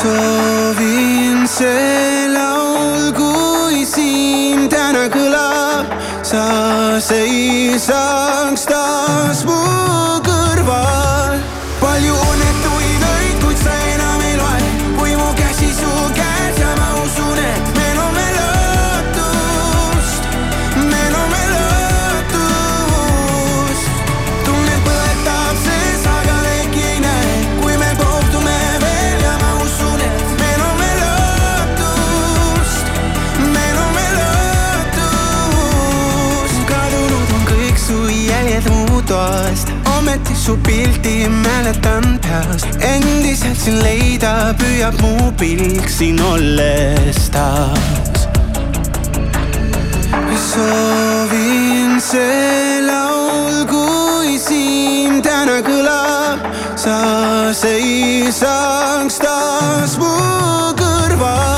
[0.02, 5.88] soovin see laul, kui siin täna kõlab,
[6.24, 9.62] sa seisaks taas mu
[10.26, 11.01] kõrval.
[39.12, 44.32] Toast ometi su pildi mäletan peast endiselt sind leida
[44.62, 48.28] püüab mu pilk siin olles taas.
[50.52, 56.50] soovin see laul, kui siin täna kõlab,
[56.84, 56.98] sa
[57.64, 60.16] seisaks taas mu
[60.80, 61.51] kõrval.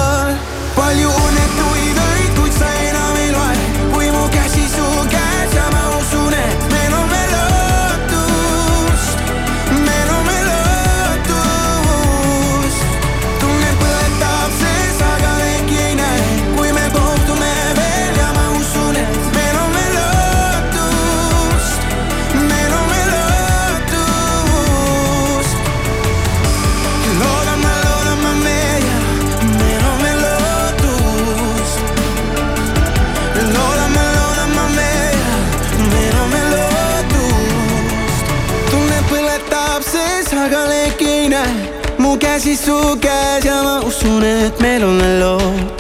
[43.00, 45.73] Käes ja ma usun, et meil on veel lootust.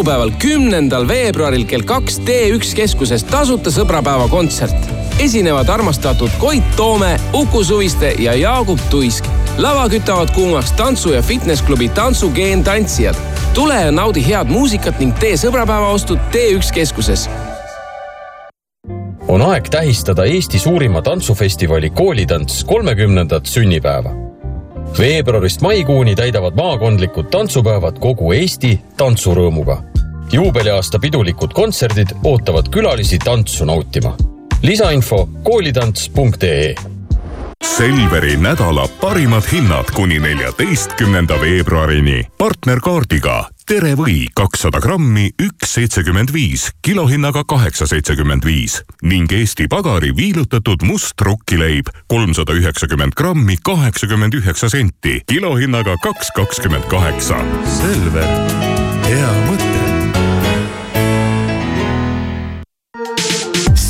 [0.00, 4.88] Laupäeval, kümnendal veebruaril kell kaks T1 keskuses tasuta sõbrapäeva kontsert.
[5.20, 9.24] esinevad armastatud Koit Toome, Uku Suviste ja Jaagup Tuisk.
[9.58, 13.16] lava kütavad kuumaks tantsu- ja fitnessklubi Tantsugeen tantsijad.
[13.54, 17.28] tule ja naudi head muusikat ning tee sõbrapäevaostud T1 keskuses
[19.28, 24.10] on aeg tähistada Eesti suurima tantsufestivali Koolitants kolmekümnendat sünnipäeva.
[24.98, 29.89] veebruarist maikuuni täidavad maakondlikud tantsupäevad kogu Eesti tantsurõõmuga.
[30.32, 34.16] Juubeliaasta pidulikud kontserdid ootavad külalisi tantsu nautima.
[34.62, 36.74] lisainfo koolitants.ee
[37.64, 42.24] Selveri nädala parimad hinnad kuni neljateistkümnenda veebruarini.
[42.38, 50.10] partnerkaardiga Tere või kakssada grammi, üks seitsekümmend viis, kilohinnaga kaheksa seitsekümmend viis ning Eesti Pagari
[50.16, 57.38] viilutatud must rukkileib kolmsada üheksakümmend grammi, kaheksakümmend üheksa senti, kilohinnaga kaks kakskümmend kaheksa.
[57.78, 58.26] Selver,
[59.06, 59.79] hea mõte.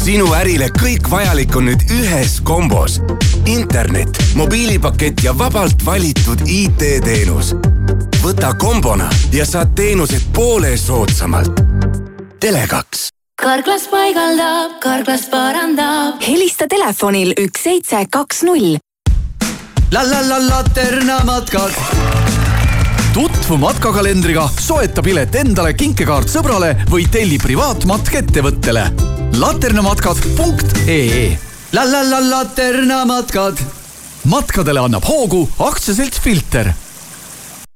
[0.01, 3.01] Sinu ärile kõik vajalik on nüüd ühes kombos.
[3.47, 7.55] internet, mobiilipakett ja vabalt valitud IT-teenus.
[8.23, 11.61] võta kombona ja saad teenused poole soodsamalt.
[12.45, 13.11] Tele2
[13.43, 16.21] karklas paigaldab, karklas parandab.
[16.29, 18.79] helista telefonil üks seitse kaks null.
[19.93, 22.20] la la la Laterna matkad
[23.15, 28.85] tutvu matkakalendriga, soeta pilet endale, kinkekaart sõbrale või telli privaatmatk ettevõttele.
[29.39, 31.39] laternamatkad.ee
[31.73, 33.59] La la la Laterna matkad.
[34.25, 36.73] matkadele annab hoogu aktsiaselts Filter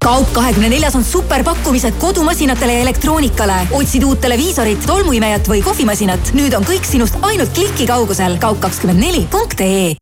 [0.05, 3.69] kaup kahekümne neljas on superpakkumised kodumasinatele ja elektroonikale.
[3.73, 6.35] otsid uut televiisorit, tolmuimejat või kohvimasinat?
[6.35, 8.39] nüüd on kõik sinust ainult kliki kaugusel.
[8.39, 9.97] kaup kakskümmend neli punkt ee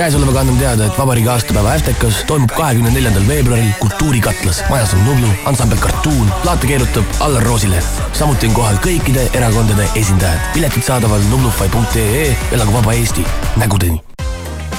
[0.00, 4.62] käesolevaga annan teada, et vabariigi aastapäeva Äftekas toimub kahekümne neljandal veebruaril Kultuurikatlas.
[4.70, 7.84] majas on Nublu, ansambel Kartuun, plaate keerutab Allar Roosileht.
[8.12, 10.40] samuti on kohal kõikide erakondade esindajad.
[10.54, 13.26] piletid saadaval nublufy.ee, elagu vaba Eesti,
[13.56, 14.00] nägudeni.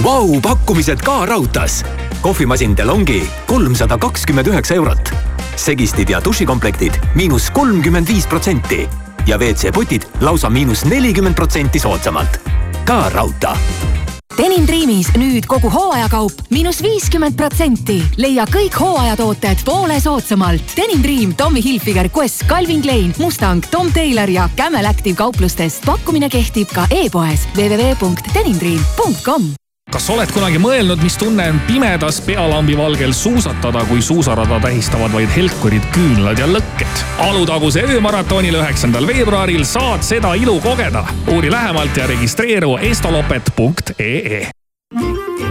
[0.04, 1.84] Vau, pakkumised ka raudtees.
[2.22, 5.14] kohvimasin DeLonghi kolmsada kakskümmend üheksa eurot.
[5.56, 8.90] segistid ja dušikomplektid miinus kolmkümmend viis protsenti
[9.28, 12.42] ja WC-potid lausa miinus nelikümmend protsenti soodsamalt.
[12.86, 14.02] ka raudtee
[14.38, 18.02] Denim Dreamis nüüd kogu hooajakaup miinus viiskümmend protsenti.
[18.18, 20.76] leia kõik hooajatooted poole soodsamalt.
[20.78, 25.86] Denim Dream, Tommy Hilfiger, Quest, Calvin Klein, Mustang, Tom Taylor ja Camel Active kauplustest.
[25.86, 29.61] pakkumine kehtib ka e-poes www.denimdream.com
[29.92, 35.32] kas oled kunagi mõelnud, mis tunne on pimedas pealambi valgel suusatada, kui suusarada tähistavad vaid
[35.36, 37.04] helkurid, küünlad ja lõkked?
[37.28, 41.06] Alutaguse öömaratonil üheksandal veebruaril saad seda ilu kogeda.
[41.32, 44.50] uuri lähemalt ja registreeru estolopet.ee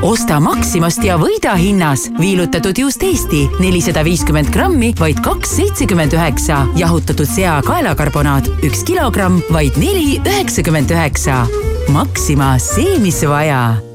[0.02, 2.08] osta Maximast ja võida hinnas.
[2.20, 6.66] viilutatud juust Eesti nelisada viiskümmend grammi, vaid kaks seitsekümmend üheksa.
[6.76, 11.46] jahutatud sea kaelakarbonaat üks kilogramm, vaid neli üheksakümmend üheksa.
[11.92, 13.89] Maxima, see, mis vaja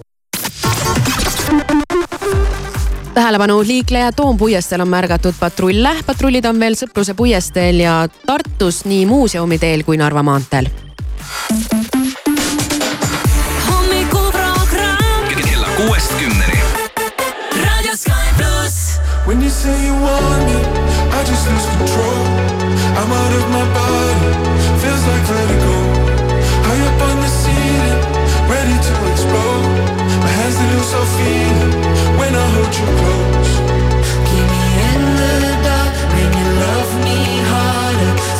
[3.15, 5.95] tähelepanu, liikleja Toompuiesteel on märgatud patrulle.
[6.05, 10.67] patrullid on veel Sõpruse puiesteel ja Tartus nii Muuseumi teel kui Narva maanteel.
[15.45, 16.59] kella kuuest kümneni.
[17.63, 18.99] raadio Sky pluss.
[19.27, 20.59] When you say you want me,
[21.11, 22.25] I just lose control.
[22.99, 24.15] I'm out of my body,
[24.81, 25.64] feels like vertigo.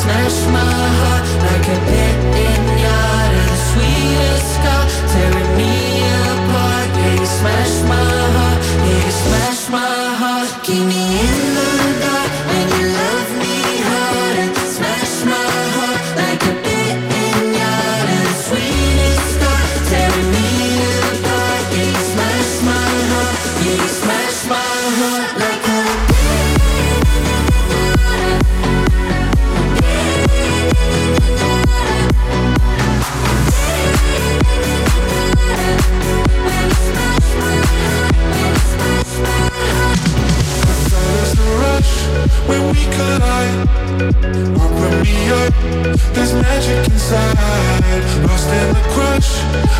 [0.06, 0.60] Smash my
[0.98, 2.15] heart like a pit
[42.48, 43.68] when we collide.
[44.62, 45.52] Open me up,
[46.14, 48.02] there's magic inside.
[48.26, 49.30] Lost in the crush,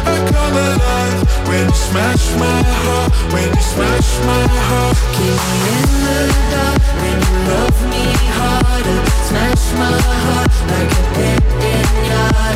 [0.04, 1.20] I come alive.
[1.48, 4.96] When you smash my heart, when you smash my heart.
[5.16, 6.20] Keep me in the
[6.52, 8.04] dark when you love me
[8.38, 8.98] harder.
[9.28, 11.42] Smash my heart like a pit
[11.72, 11.86] in.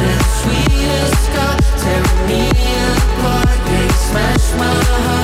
[0.00, 2.42] The sweetest scar tearing me
[2.88, 3.58] apart.
[3.68, 5.19] Yeah, smash my heart.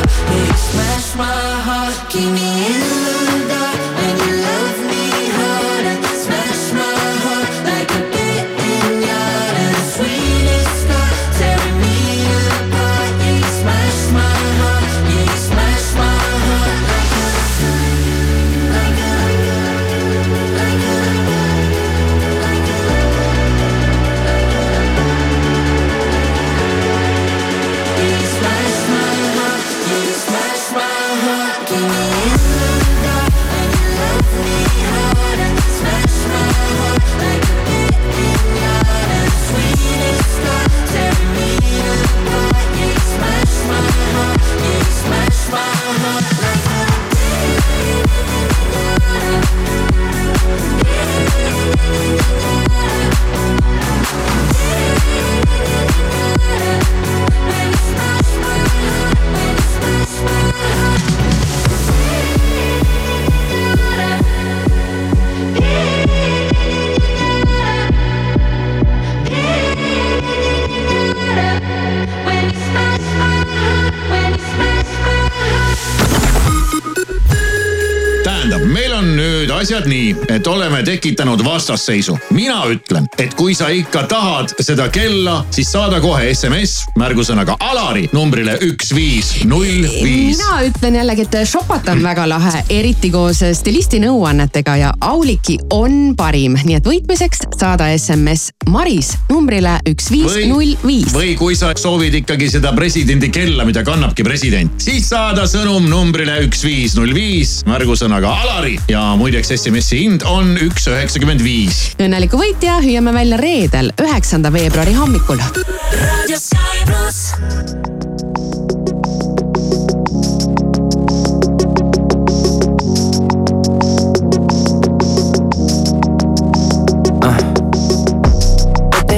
[79.86, 82.18] Asjad nii, et oleme tekitanud vastasseisu.
[82.30, 88.08] mina ütlen, et kui sa ikka tahad seda kella, siis saada kohe SMS märgusõnaga Alari
[88.12, 90.38] numbrile üks viis null viis.
[90.38, 96.14] mina ütlen jällegi, et šopata on väga lahe, eriti koos stilisti nõuannetega ja Auliki on
[96.16, 101.12] parim, nii et võitmiseks saada SMS Maris numbrile üks viis null viis.
[101.14, 106.40] või kui sa soovid ikkagi seda presidendi kella, mida kannabki president, siis saada sõnum numbrile
[106.46, 111.82] üks viis null viis märgusõnaga Alari ja muideks SMS-i hind on üks üheksakümmend viis.
[112.02, 115.38] õnneliku võitja hüüame välja reedel, üheksanda veebruari hommikul.
[115.38, 116.65] raadio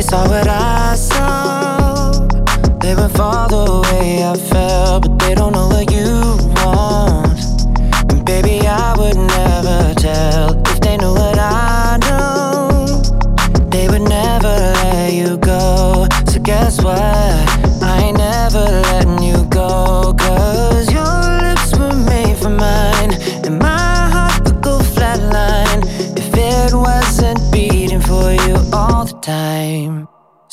[0.09, 2.12] saw what I saw.
[2.80, 4.67] They went far the way I felt,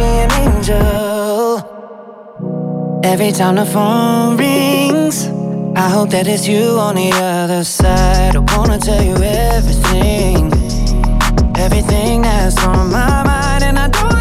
[0.00, 1.60] Be an angel.
[3.04, 5.26] Every time the phone rings,
[5.76, 8.34] I hope that it's you on the other side.
[8.34, 10.50] I wanna tell you everything,
[11.54, 14.19] everything that's on my mind, and I don't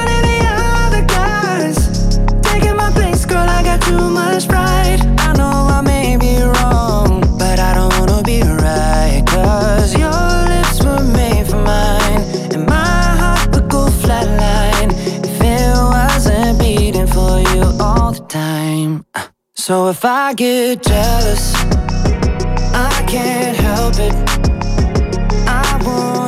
[19.70, 21.53] So if I get jealous,
[22.74, 24.15] I can't help it.
[25.47, 26.18] I want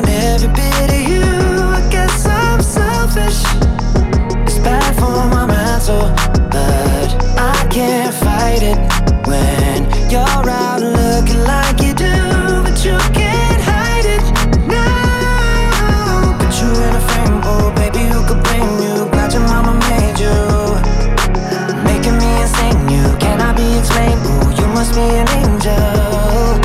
[24.91, 26.59] You an angel.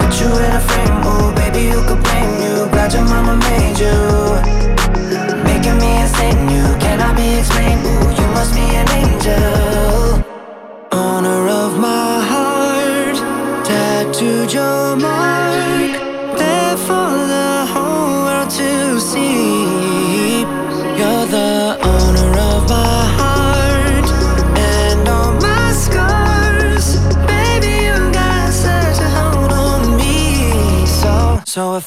[0.00, 2.66] Put you in a frame, oh baby, who could blame you?
[2.72, 4.19] Glad your mama made you,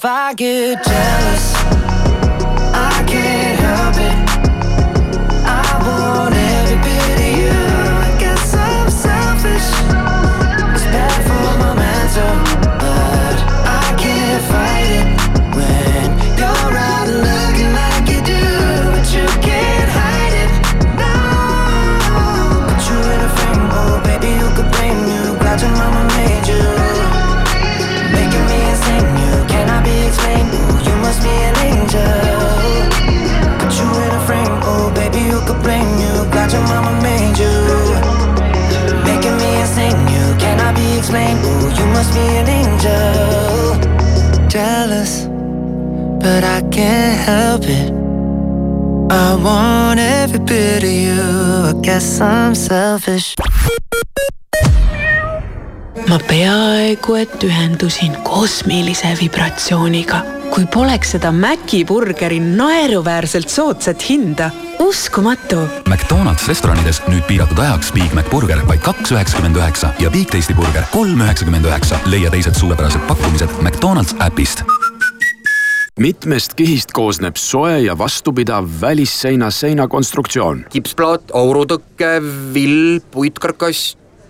[0.06, 1.53] I get jealous,
[30.14, 30.50] explained.
[30.54, 32.14] Ooh, you must be an angel.
[33.60, 36.14] Put you in a frame, oh baby, who could blame you?
[36.32, 37.56] Glad your mama made you,
[39.10, 39.98] making me insane.
[40.14, 41.40] You cannot be explained.
[41.44, 43.08] Ooh, you must be an angel.
[44.48, 45.26] Jealous,
[46.24, 47.92] but I can't help it.
[49.12, 51.22] I want every bit of you.
[51.70, 53.36] I guess I'm selfish.
[56.10, 60.22] Ma peaaegu et ühendusin kosmilise vibratsiooniga.
[60.54, 64.52] kui poleks seda Maci burgeri naeruväärselt soodsat hinda,
[64.86, 65.64] uskumatu.
[65.90, 70.54] McDonalds restoranides nüüd piiratud ajaks Big Mac burger vaid kaks üheksakümmend üheksa ja Big Tasty
[70.54, 71.98] burger kolm üheksakümmend üheksa.
[72.06, 74.64] leia teised suurepärased pakkumised McDonalds äpist.
[76.00, 80.66] mitmest kihist koosneb soe ja vastupidav välisseina seinakonstruktsioon?
[80.70, 82.22] kipsplaat, aurutõke,
[82.54, 83.98] vill, puitkarkass,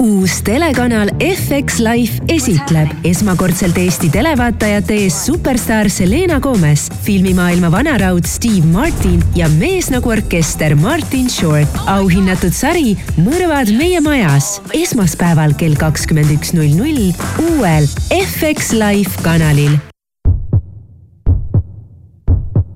[0.00, 8.64] uus telekanal FX Life esitleb esmakordselt Eesti televaatajate ees superstaar Selena Gomez, filmimaailma vanaraud Steve
[8.72, 11.76] Martin ja mees nagu orkester Martin Short.
[11.86, 17.12] auhinnatud sari Mõrvad meie majas esmaspäeval kell kakskümmend üks null null
[17.50, 17.84] uuel
[18.16, 19.76] FX Life kanalil.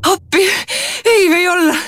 [0.05, 0.45] appi,
[1.09, 1.81] ei või olla,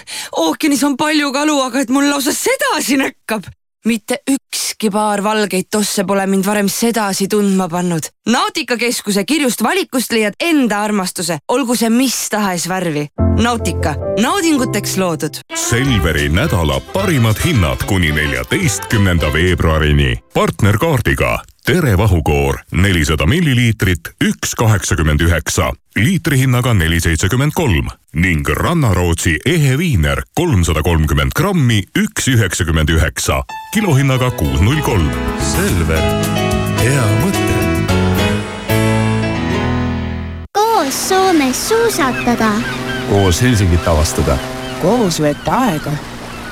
[0.46, 3.44] ookeanis on palju kalu, aga et mul lausa sedasi näkkab
[3.86, 8.10] mitte ükski paar valgeid tosse pole mind varem sedasi tundma pannud.
[8.26, 13.06] nautikakeskuse kirjust valikust leiad enda armastuse, olgu see mis tahes värvi.
[13.42, 15.42] Nautika, naudinguteks loodud.
[15.54, 20.18] Selveri nädala parimad hinnad kuni neljateistkümnenda veebruarini.
[20.34, 29.72] partnerkaardiga Tere vahukoor nelisada milliliitrit, üks kaheksakümmend üheksa, liitrihinnaga neli seitsekümmend kolm ning Rannarootsi ehe
[29.78, 33.40] viiner kolmsada kolmkümmend grammi, üks üheksakümmend üheksa,
[33.74, 35.10] kilohinnaga kuus null kolm.
[35.42, 36.06] Selver,
[36.84, 37.58] hea mõte.
[40.54, 42.52] koos Soomes suusatada.
[43.10, 44.38] koos Helsingit avastada.
[44.82, 45.98] koos veeta aega,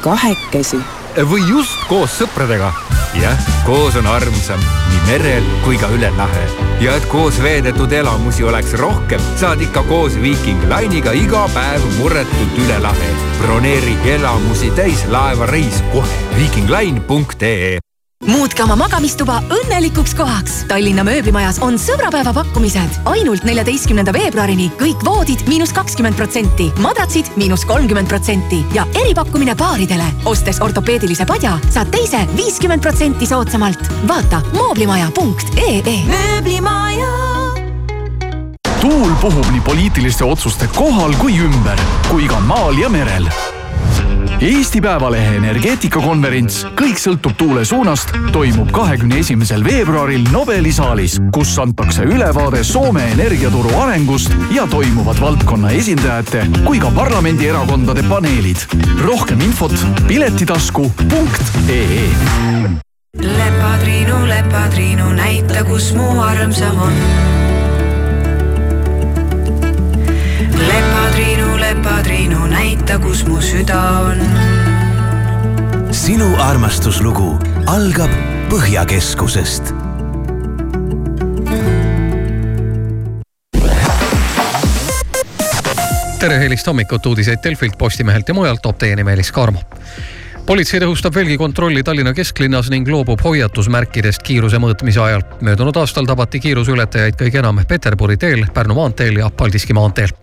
[0.02, 0.82] kahekesi.
[1.22, 2.72] Või just koos sõpradega
[3.20, 4.58] jah, koos on armsam
[4.88, 6.44] nii merel kui ka üle lahe.
[6.82, 12.60] ja et koos veedetud elamusi oleks rohkem, saad ikka koos Viiking Line'iga iga päev murretult
[12.66, 13.10] üle lahe.
[13.38, 17.78] broneeri elamusi täis laevareis kohe viikingline.ee
[18.26, 20.56] muutke oma magamistuba õnnelikuks kohaks.
[20.68, 23.00] Tallinna mööblimajas on sõbrapäeva pakkumised.
[23.04, 30.06] ainult neljateistkümnenda veebruarini kõik voodid miinus kakskümmend protsenti, madratsid miinus kolmkümmend protsenti ja eripakkumine paaridele.
[30.24, 33.90] ostes ortopeedilise padja, saad teise viiskümmend protsenti soodsamalt.
[34.08, 35.98] vaata mooblimaja.ee.
[36.06, 37.12] mööblimaja
[38.80, 43.30] tuul puhub nii poliitiliste otsuste kohal kui ümber, kui ka maal ja merel
[44.40, 52.02] Eesti Päevalehe energeetikakonverents Kõik sõltub tuule suunast toimub kahekümne esimesel veebruaril Nobeli saalis, kus antakse
[52.08, 58.58] ülevaade Soome energiaturu arengust ja toimuvad valdkonna esindajate kui ka parlamendierakondade paneelid.
[59.04, 62.08] rohkem infot piletitasku.ee
[63.18, 66.92] lepatriinu, lepatriinu, näita, kus mu armsam on.
[71.84, 74.20] Lepatriinu, näita, kus mu süda on.
[75.92, 77.34] sinu armastuslugu
[77.68, 78.10] algab
[78.48, 79.74] Põhjakeskusest
[86.20, 89.60] tere helist hommikut, uudiseid Delfilt, Postimehelt ja mujalt toob teieni Meelis Karmo
[90.46, 95.26] politsei tõhustab veelgi kontrolli Tallinna kesklinnas ning loobub hoiatusmärkidest kiiruse mõõtmise ajal.
[95.40, 100.16] möödunud aastal tabati kiiruseületajaid kõige enam Peterburi teel, Pärnu maanteel ja Paldiski maanteel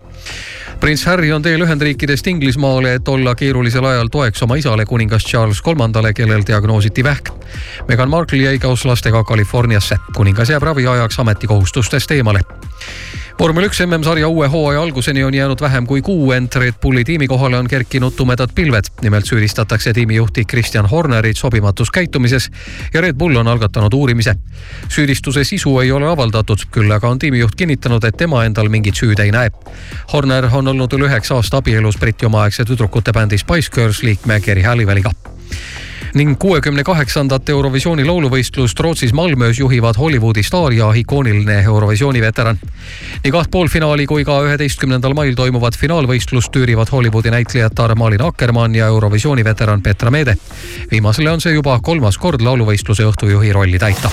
[0.82, 5.62] prints Harry on teel Ühendriikidest Inglismaale, et olla keerulisel ajal toeks oma isale, kuningas Charles
[5.62, 7.30] Kolmandale, kellel diagnoositi vähk.
[7.88, 12.42] Meghan Markle jäi koos lastega Californiasse, kuningas jääb raviajaks ametikohustustest eemale
[13.40, 17.28] vormel üks MM-sarja uue hooaja alguseni on jäänud vähem kui kuu, ent Red Bulli tiimi
[17.28, 18.86] kohale on kerkinud tumedad pilved.
[19.02, 22.52] nimelt süüdistatakse tiimijuhti Kristjan Hornerit sobimatus käitumises
[22.94, 24.36] ja Red Bull on algatanud uurimise.
[24.90, 29.20] süüdistuse sisu ei ole avaldatud, küll aga on tiimijuht kinnitanud, et tema endal mingit süüd
[29.20, 29.52] ei näe.
[30.14, 34.62] Horner on olnud üle üheksa aasta abielus Briti omaaegse tüdrukute bändi Spice Girls liikme Geri
[34.62, 35.12] Halliwelliga
[36.14, 42.60] ning kuuekümne kaheksandat Eurovisiooni lauluvõistlust Rootsis Malmöös juhivad Hollywoodi staar ja ikooniline Eurovisiooni veteran.
[43.24, 48.88] nii kaht poolfinaali kui ka üheteistkümnendal mail toimuvat finaalvõistlust tüürivad Hollywoodi näitlejad Malin Akkermann ja
[48.88, 50.36] Eurovisiooni veteran Petra Meede.
[50.92, 54.12] viimasele on see juba kolmas kord lauluvõistluse õhtujuhi rolli täita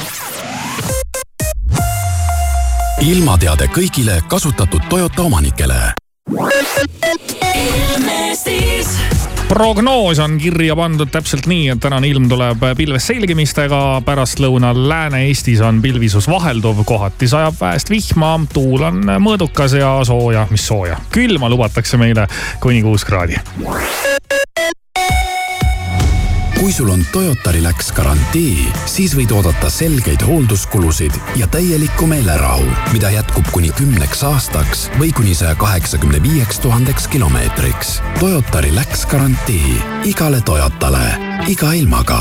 [3.00, 5.74] ilmateade kõigile kasutatud Toyota omanikele
[7.54, 8.98] Ilmestis
[9.48, 15.80] prognoos on kirja pandud täpselt nii, et tänane ilm tuleb pilves selgimistega, pärastlõunal Lääne-Eestis on
[15.82, 22.00] pilvisus vahelduv, kohati sajab väest vihma, tuul on mõõdukas ja sooja, mis sooja, külma lubatakse
[22.00, 22.28] meile
[22.60, 23.40] kuni kuus kraadi
[26.58, 33.12] kui sul on Toyota Relax garantii, siis võid oodata selgeid hoolduskulusid ja täielikku meelerahu, mida
[33.14, 37.98] jätkub kuni kümneks aastaks või kuni saja kaheksakümne viieks tuhandeks kilomeetriks.
[38.18, 39.78] Toyota Relax garantii
[40.10, 41.06] igale Toyotale,
[41.46, 42.20] iga ilmaga